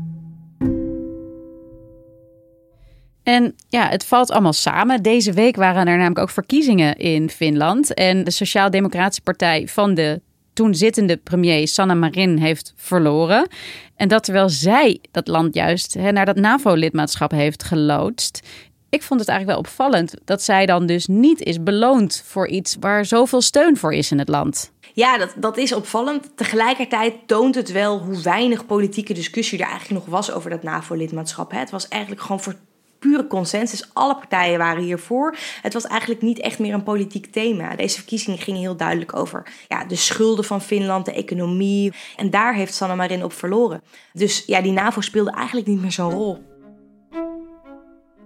En 3.23 3.55
ja, 3.69 3.89
het 3.89 4.05
valt 4.05 4.31
allemaal 4.31 4.53
samen. 4.53 5.03
Deze 5.03 5.33
week 5.33 5.55
waren 5.55 5.87
er 5.87 5.97
namelijk 5.97 6.19
ook 6.19 6.29
verkiezingen 6.29 6.97
in 6.97 7.29
Finland. 7.29 7.93
En 7.93 8.23
de 8.23 8.31
Sociaal-Democratische 8.31 9.21
Partij 9.21 9.67
van 9.67 9.93
de 9.93 10.21
toen 10.53 10.75
zittende 10.75 11.17
premier 11.17 11.67
Sanna 11.67 11.93
Marin 11.93 12.37
heeft 12.37 12.73
verloren. 12.75 13.47
En 13.95 14.07
dat 14.07 14.23
terwijl 14.23 14.49
zij 14.49 14.99
dat 15.11 15.27
land 15.27 15.53
juist 15.53 15.93
hè, 15.93 16.11
naar 16.11 16.25
dat 16.25 16.35
NAVO-lidmaatschap 16.35 17.31
heeft 17.31 17.63
geloodst. 17.63 18.47
Ik 18.91 19.03
vond 19.03 19.19
het 19.19 19.29
eigenlijk 19.29 19.59
wel 19.59 19.69
opvallend 19.69 20.13
dat 20.25 20.41
zij 20.41 20.65
dan 20.65 20.85
dus 20.85 21.07
niet 21.07 21.41
is 21.41 21.63
beloond 21.63 22.23
voor 22.25 22.47
iets 22.47 22.75
waar 22.79 23.05
zoveel 23.05 23.41
steun 23.41 23.77
voor 23.77 23.93
is 23.93 24.11
in 24.11 24.19
het 24.19 24.29
land. 24.29 24.71
Ja, 24.93 25.17
dat, 25.17 25.33
dat 25.35 25.57
is 25.57 25.73
opvallend. 25.73 26.37
Tegelijkertijd 26.37 27.13
toont 27.25 27.55
het 27.55 27.71
wel 27.71 27.99
hoe 27.99 28.21
weinig 28.21 28.65
politieke 28.65 29.13
discussie 29.13 29.59
er 29.59 29.69
eigenlijk 29.69 30.05
nog 30.05 30.13
was 30.13 30.31
over 30.31 30.49
dat 30.49 30.63
NAVO-lidmaatschap. 30.63 31.51
Het 31.51 31.69
was 31.69 31.87
eigenlijk 31.87 32.21
gewoon 32.21 32.39
voor 32.39 32.55
pure 32.99 33.27
consensus. 33.27 33.89
Alle 33.93 34.15
partijen 34.15 34.57
waren 34.57 34.83
hiervoor. 34.83 35.35
Het 35.61 35.73
was 35.73 35.85
eigenlijk 35.85 36.21
niet 36.21 36.39
echt 36.39 36.59
meer 36.59 36.73
een 36.73 36.83
politiek 36.83 37.31
thema. 37.31 37.75
Deze 37.75 37.95
verkiezingen 37.95 38.39
gingen 38.39 38.61
heel 38.61 38.75
duidelijk 38.75 39.15
over 39.15 39.47
ja, 39.67 39.85
de 39.85 39.95
schulden 39.95 40.45
van 40.45 40.61
Finland, 40.61 41.05
de 41.05 41.13
economie. 41.13 41.93
En 42.15 42.29
daar 42.29 42.53
heeft 42.55 42.73
Sanna 42.73 42.95
Marin 42.95 43.23
op 43.23 43.33
verloren. 43.33 43.81
Dus 44.13 44.43
ja, 44.45 44.61
die 44.61 44.71
NAVO 44.71 45.01
speelde 45.01 45.31
eigenlijk 45.31 45.67
niet 45.67 45.81
meer 45.81 45.91
zo'n 45.91 46.11
rol. 46.11 46.50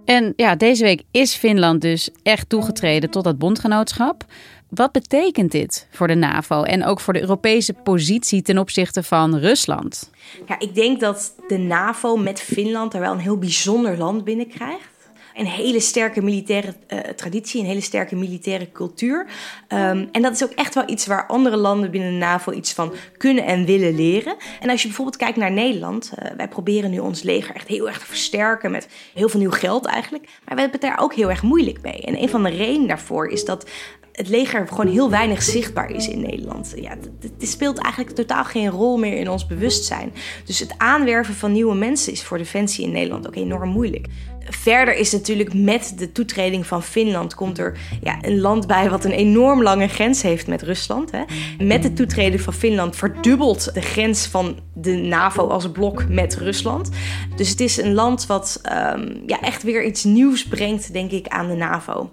En 0.06 0.32
ja, 0.36 0.56
deze 0.56 0.84
week 0.84 1.02
is 1.10 1.34
Finland 1.34 1.80
dus 1.80 2.10
echt 2.22 2.48
toegetreden 2.48 3.10
tot 3.10 3.24
dat 3.24 3.38
bondgenootschap. 3.38 4.24
Wat 4.68 4.92
betekent 4.92 5.52
dit 5.52 5.88
voor 5.90 6.06
de 6.06 6.14
NAVO 6.14 6.62
en 6.62 6.84
ook 6.84 7.00
voor 7.00 7.12
de 7.12 7.20
Europese 7.20 7.72
positie 7.72 8.42
ten 8.42 8.58
opzichte 8.58 9.02
van 9.02 9.36
Rusland? 9.36 10.10
Ja, 10.46 10.58
ik 10.58 10.74
denk 10.74 11.00
dat 11.00 11.34
de 11.48 11.58
NAVO 11.58 12.16
met 12.16 12.40
Finland 12.40 12.94
er 12.94 13.00
wel 13.00 13.12
een 13.12 13.18
heel 13.18 13.38
bijzonder 13.38 13.98
land 13.98 14.24
binnenkrijgt 14.24 14.95
een 15.36 15.46
hele 15.46 15.80
sterke 15.80 16.22
militaire 16.22 16.74
uh, 16.88 16.98
traditie, 16.98 17.60
een 17.60 17.66
hele 17.66 17.80
sterke 17.80 18.16
militaire 18.16 18.72
cultuur. 18.72 19.26
Um, 19.68 20.08
en 20.12 20.22
dat 20.22 20.32
is 20.32 20.44
ook 20.44 20.50
echt 20.50 20.74
wel 20.74 20.88
iets 20.88 21.06
waar 21.06 21.26
andere 21.26 21.56
landen 21.56 21.90
binnen 21.90 22.10
de 22.10 22.16
NAVO 22.16 22.52
iets 22.52 22.72
van 22.72 22.94
kunnen 23.16 23.44
en 23.44 23.64
willen 23.64 23.94
leren. 23.94 24.36
En 24.60 24.70
als 24.70 24.80
je 24.80 24.86
bijvoorbeeld 24.86 25.16
kijkt 25.16 25.36
naar 25.36 25.52
Nederland, 25.52 26.12
uh, 26.12 26.30
wij 26.36 26.48
proberen 26.48 26.90
nu 26.90 26.98
ons 26.98 27.22
leger 27.22 27.54
echt 27.54 27.68
heel 27.68 27.88
erg 27.88 27.98
te 27.98 28.06
versterken 28.06 28.70
met 28.70 28.88
heel 29.14 29.28
veel 29.28 29.40
nieuw 29.40 29.50
geld 29.50 29.86
eigenlijk. 29.86 30.24
Maar 30.24 30.54
we 30.54 30.60
hebben 30.60 30.80
het 30.80 30.90
daar 30.90 31.00
ook 31.00 31.14
heel 31.14 31.30
erg 31.30 31.42
moeilijk 31.42 31.82
mee. 31.82 32.00
En 32.00 32.22
een 32.22 32.28
van 32.28 32.42
de 32.42 32.50
redenen 32.50 32.88
daarvoor 32.88 33.28
is 33.28 33.44
dat 33.44 33.70
het 34.16 34.28
leger 34.28 34.68
gewoon 34.68 34.88
heel 34.88 35.10
weinig 35.10 35.42
zichtbaar 35.42 35.90
is 35.90 36.08
in 36.08 36.20
Nederland. 36.20 36.72
Ja, 36.76 36.96
het, 37.20 37.48
speelt 37.48 37.78
eigenlijk 37.78 38.14
totaal 38.14 38.44
geen 38.44 38.70
rol 38.70 38.96
meer 38.96 39.18
in 39.18 39.30
ons 39.30 39.46
bewustzijn. 39.46 40.12
Dus 40.44 40.58
het 40.58 40.74
aanwerven 40.76 41.34
van 41.34 41.52
nieuwe 41.52 41.74
mensen 41.74 42.12
is 42.12 42.22
voor 42.22 42.38
Defensie 42.38 42.84
in 42.84 42.92
Nederland 42.92 43.26
ook 43.26 43.36
enorm 43.36 43.70
moeilijk. 43.70 44.06
Verder 44.48 44.94
is 44.94 45.12
natuurlijk 45.12 45.54
met 45.54 45.92
de 45.96 46.12
toetreding 46.12 46.66
van 46.66 46.82
Finland 46.82 47.34
komt 47.34 47.58
er 47.58 47.78
ja, 48.02 48.18
een 48.20 48.40
land 48.40 48.66
bij 48.66 48.90
wat 48.90 49.04
een 49.04 49.10
enorm 49.10 49.62
lange 49.62 49.88
grens 49.88 50.22
heeft 50.22 50.46
met 50.46 50.62
Rusland. 50.62 51.10
Hè. 51.10 51.22
Met 51.64 51.82
de 51.82 51.92
toetreding 51.92 52.40
van 52.40 52.52
Finland 52.52 52.96
verdubbelt 52.96 53.74
de 53.74 53.80
grens 53.80 54.26
van 54.26 54.58
de 54.74 54.92
NAVO 54.92 55.48
als 55.48 55.70
blok 55.70 56.08
met 56.08 56.36
Rusland. 56.36 56.90
Dus 57.36 57.48
het 57.48 57.60
is 57.60 57.76
een 57.76 57.94
land 57.94 58.26
wat 58.26 58.60
um, 58.94 59.22
ja, 59.26 59.40
echt 59.40 59.62
weer 59.62 59.84
iets 59.84 60.04
nieuws 60.04 60.46
brengt, 60.46 60.92
denk 60.92 61.10
ik, 61.10 61.28
aan 61.28 61.48
de 61.48 61.54
NAVO. 61.54 62.10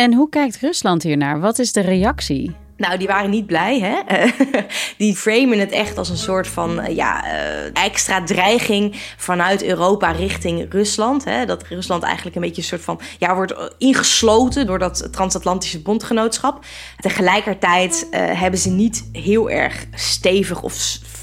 En 0.00 0.14
hoe 0.14 0.28
kijkt 0.28 0.56
Rusland 0.56 1.02
hiernaar? 1.02 1.40
Wat 1.40 1.58
is 1.58 1.72
de 1.72 1.80
reactie? 1.80 2.54
Nou, 2.76 2.98
die 2.98 3.06
waren 3.06 3.30
niet 3.30 3.46
blij. 3.46 3.80
Hè? 3.80 4.26
die 5.04 5.16
framen 5.16 5.58
het 5.58 5.70
echt 5.70 5.98
als 5.98 6.08
een 6.08 6.16
soort 6.16 6.48
van 6.48 6.80
eh, 6.80 6.96
ja, 6.96 7.24
uh, 7.24 7.84
extra 7.84 8.24
dreiging 8.24 8.96
vanuit 9.16 9.62
Europa 9.64 10.10
richting 10.10 10.72
Rusland. 10.72 11.24
Hè? 11.24 11.46
Dat 11.46 11.62
Rusland 11.68 12.02
eigenlijk 12.02 12.36
een 12.36 12.42
beetje 12.42 12.62
een 12.62 12.68
soort 12.68 12.80
van 12.80 13.00
ja, 13.18 13.34
wordt 13.34 13.74
ingesloten 13.78 14.66
door 14.66 14.78
dat 14.78 15.08
transatlantische 15.12 15.82
bondgenootschap. 15.82 16.64
Tegelijkertijd 16.96 18.06
uh, 18.10 18.40
hebben 18.40 18.60
ze 18.60 18.70
niet 18.70 19.08
heel 19.12 19.50
erg 19.50 19.86
stevig 19.94 20.62
of 20.62 20.72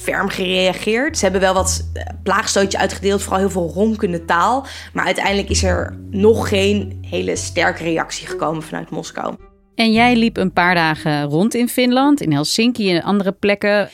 ferm 0.07 0.29
gereageerd. 0.29 1.17
Ze 1.17 1.23
hebben 1.23 1.41
wel 1.41 1.53
wat 1.53 1.91
plaagstootje 2.23 2.77
uitgedeeld, 2.77 3.21
vooral 3.21 3.39
heel 3.39 3.49
veel 3.49 3.71
ronkende 3.73 4.25
taal. 4.25 4.65
Maar 4.93 5.05
uiteindelijk 5.05 5.49
is 5.49 5.63
er 5.63 5.97
nog 6.09 6.49
geen 6.49 6.97
hele 7.09 7.35
sterke 7.35 7.83
reactie 7.83 8.27
gekomen 8.27 8.63
vanuit 8.63 8.89
Moskou. 8.89 9.35
En 9.75 9.91
jij 9.91 10.15
liep 10.15 10.37
een 10.37 10.53
paar 10.53 10.75
dagen 10.75 11.23
rond 11.23 11.53
in 11.53 11.69
Finland, 11.69 12.21
in 12.21 12.31
Helsinki 12.31 12.95
en 12.95 13.03
andere 13.03 13.31
plekken. 13.31 13.89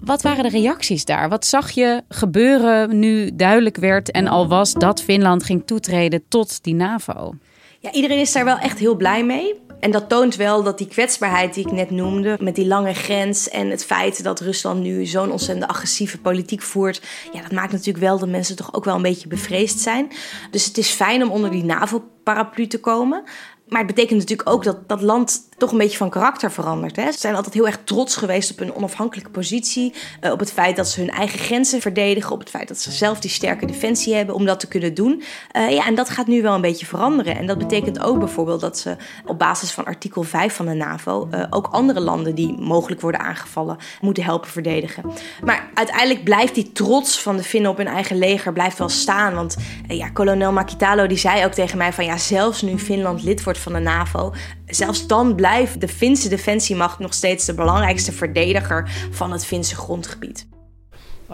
Wat 0.00 0.22
waren 0.22 0.42
de 0.42 0.50
reacties 0.50 1.04
daar? 1.04 1.28
Wat 1.28 1.46
zag 1.46 1.70
je 1.70 2.02
gebeuren 2.08 2.98
nu 2.98 3.30
duidelijk 3.34 3.76
werd 3.76 4.10
en 4.10 4.26
al 4.26 4.48
was 4.48 4.72
dat 4.72 5.02
Finland 5.02 5.44
ging 5.44 5.66
toetreden 5.66 6.24
tot 6.28 6.62
die 6.62 6.74
NAVO? 6.74 7.34
Ja, 7.80 7.92
iedereen 7.92 8.20
is 8.20 8.32
daar 8.32 8.44
wel 8.44 8.58
echt 8.58 8.78
heel 8.78 8.96
blij 8.96 9.24
mee. 9.24 9.54
En 9.84 9.90
dat 9.90 10.08
toont 10.08 10.36
wel 10.36 10.62
dat 10.62 10.78
die 10.78 10.86
kwetsbaarheid 10.86 11.54
die 11.54 11.66
ik 11.66 11.72
net 11.72 11.90
noemde, 11.90 12.36
met 12.40 12.54
die 12.54 12.66
lange 12.66 12.94
grens 12.94 13.48
en 13.48 13.70
het 13.70 13.84
feit 13.84 14.22
dat 14.22 14.40
Rusland 14.40 14.80
nu 14.80 15.06
zo'n 15.06 15.30
ontzettend 15.30 15.70
agressieve 15.70 16.18
politiek 16.18 16.62
voert, 16.62 17.02
ja, 17.32 17.42
dat 17.42 17.52
maakt 17.52 17.72
natuurlijk 17.72 18.04
wel 18.04 18.18
dat 18.18 18.28
mensen 18.28 18.56
toch 18.56 18.74
ook 18.74 18.84
wel 18.84 18.94
een 18.94 19.02
beetje 19.02 19.28
bevreesd 19.28 19.80
zijn. 19.80 20.12
Dus 20.50 20.64
het 20.64 20.78
is 20.78 20.90
fijn 20.90 21.22
om 21.22 21.30
onder 21.30 21.50
die 21.50 21.64
NAVO-paraplu 21.64 22.66
te 22.66 22.80
komen. 22.80 23.22
Maar 23.68 23.78
het 23.78 23.94
betekent 23.94 24.18
natuurlijk 24.18 24.48
ook 24.48 24.64
dat 24.64 24.88
dat 24.88 25.00
land 25.02 25.48
toch 25.56 25.72
een 25.72 25.78
beetje 25.78 25.96
van 25.96 26.10
karakter 26.10 26.52
verandert. 26.52 26.96
Hè? 26.96 27.12
Ze 27.12 27.18
zijn 27.18 27.34
altijd 27.34 27.54
heel 27.54 27.66
erg 27.66 27.78
trots 27.84 28.16
geweest 28.16 28.50
op 28.50 28.58
hun 28.58 28.74
onafhankelijke 28.74 29.30
positie. 29.30 29.94
Uh, 30.20 30.32
op 30.32 30.38
het 30.38 30.52
feit 30.52 30.76
dat 30.76 30.88
ze 30.88 31.00
hun 31.00 31.10
eigen 31.10 31.38
grenzen 31.38 31.80
verdedigen. 31.80 32.32
Op 32.32 32.38
het 32.38 32.50
feit 32.50 32.68
dat 32.68 32.78
ze 32.78 32.90
zelf 32.90 33.20
die 33.20 33.30
sterke 33.30 33.66
defensie 33.66 34.14
hebben 34.14 34.34
om 34.34 34.44
dat 34.44 34.60
te 34.60 34.68
kunnen 34.68 34.94
doen. 34.94 35.22
Uh, 35.56 35.70
ja, 35.70 35.86
en 35.86 35.94
dat 35.94 36.10
gaat 36.10 36.26
nu 36.26 36.42
wel 36.42 36.54
een 36.54 36.60
beetje 36.60 36.86
veranderen. 36.86 37.36
En 37.36 37.46
dat 37.46 37.58
betekent 37.58 38.00
ook 38.00 38.18
bijvoorbeeld 38.18 38.60
dat 38.60 38.78
ze 38.78 38.96
op 39.26 39.38
basis 39.38 39.70
van 39.70 39.84
artikel 39.84 40.22
5 40.22 40.54
van 40.54 40.66
de 40.66 40.74
NAVO 40.74 41.28
uh, 41.30 41.44
ook 41.50 41.66
andere 41.66 42.00
landen 42.00 42.34
die 42.34 42.56
mogelijk 42.58 43.00
worden 43.00 43.20
aangevallen 43.20 43.76
moeten 44.00 44.24
helpen 44.24 44.50
verdedigen. 44.50 45.04
Maar 45.44 45.70
uiteindelijk 45.74 46.24
blijft 46.24 46.54
die 46.54 46.72
trots 46.72 47.22
van 47.22 47.36
de 47.36 47.42
Finnen 47.42 47.70
op 47.70 47.76
hun 47.76 47.86
eigen 47.86 48.18
leger 48.18 48.52
blijft 48.52 48.78
wel 48.78 48.88
staan. 48.88 49.34
Want 49.34 49.56
ja, 49.88 50.08
kolonel 50.08 50.52
Makitalo 50.52 51.06
die 51.06 51.18
zei 51.18 51.44
ook 51.44 51.52
tegen 51.52 51.78
mij 51.78 51.92
van 51.92 52.04
ja, 52.04 52.18
zelfs 52.18 52.62
nu 52.62 52.78
Finland 52.78 53.22
lid 53.22 53.42
wordt 53.54 53.60
van 53.62 53.72
de 53.72 53.90
NAVO, 53.90 54.32
zelfs 54.66 55.06
dan 55.06 55.34
blijft 55.34 55.80
de 55.80 55.88
Finse 55.88 56.28
defensiemacht 56.28 56.98
nog 56.98 57.14
steeds 57.14 57.44
de 57.44 57.54
belangrijkste 57.54 58.12
verdediger 58.12 58.90
van 59.10 59.32
het 59.32 59.46
Finse 59.46 59.74
grondgebied. 59.74 60.46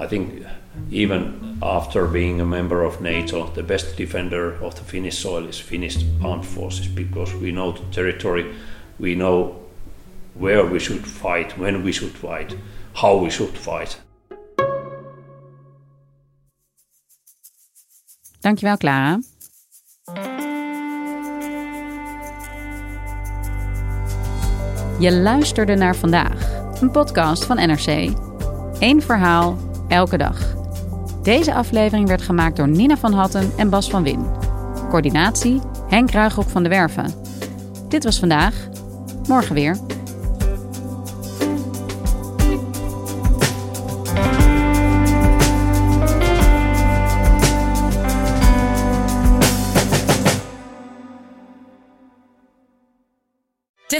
I 0.03 0.07
think 0.07 0.31
even 0.91 1.35
after 1.59 2.11
being 2.11 2.41
a 2.41 2.45
member 2.45 2.87
of 2.87 3.01
NATO, 3.01 3.51
the 3.53 3.63
best 3.63 3.97
defender 3.97 4.59
of 4.63 4.75
the 4.75 4.85
Finnish 4.85 5.19
soil 5.19 5.47
is 5.47 5.61
Finnish 5.61 5.97
armed 6.23 6.47
forces 6.47 6.93
because 6.93 7.39
we 7.39 7.51
know 7.51 7.75
the 7.75 7.89
territory, 7.89 8.47
we 8.97 9.15
know 9.15 9.53
where 10.33 10.71
we 10.71 10.79
should 10.79 11.07
fight, 11.07 11.57
when 11.57 11.83
we 11.83 11.93
should 11.93 12.17
fight, 12.17 12.57
how 12.93 13.23
we 13.23 13.31
should 13.31 13.59
fight. 13.59 14.01
Dankjewel, 18.41 18.77
Clara. 18.77 19.19
Je 25.01 25.13
luisterde 25.13 25.75
naar 25.75 25.97
vandaag, 25.97 26.51
een 26.81 26.91
podcast 26.91 27.45
van 27.45 27.57
NRC. 27.57 28.13
Eén 28.79 29.03
verhaal, 29.03 29.57
elke 29.89 30.17
dag. 30.17 30.55
Deze 31.23 31.55
aflevering 31.55 32.09
werd 32.09 32.23
gemaakt 32.23 32.57
door 32.57 32.69
Nina 32.69 32.97
van 32.97 33.13
Hatten 33.13 33.53
en 33.57 33.71
Bas 33.71 33.91
van 33.91 34.03
Win. 34.03 34.27
Coördinatie 34.89 35.61
Henk 35.89 36.11
Ruigrok 36.11 36.49
van 36.49 36.63
de 36.63 36.69
Werven. 36.69 37.15
Dit 37.89 38.05
was 38.05 38.19
vandaag. 38.19 38.69
Morgen 39.29 39.55
weer. 39.55 39.77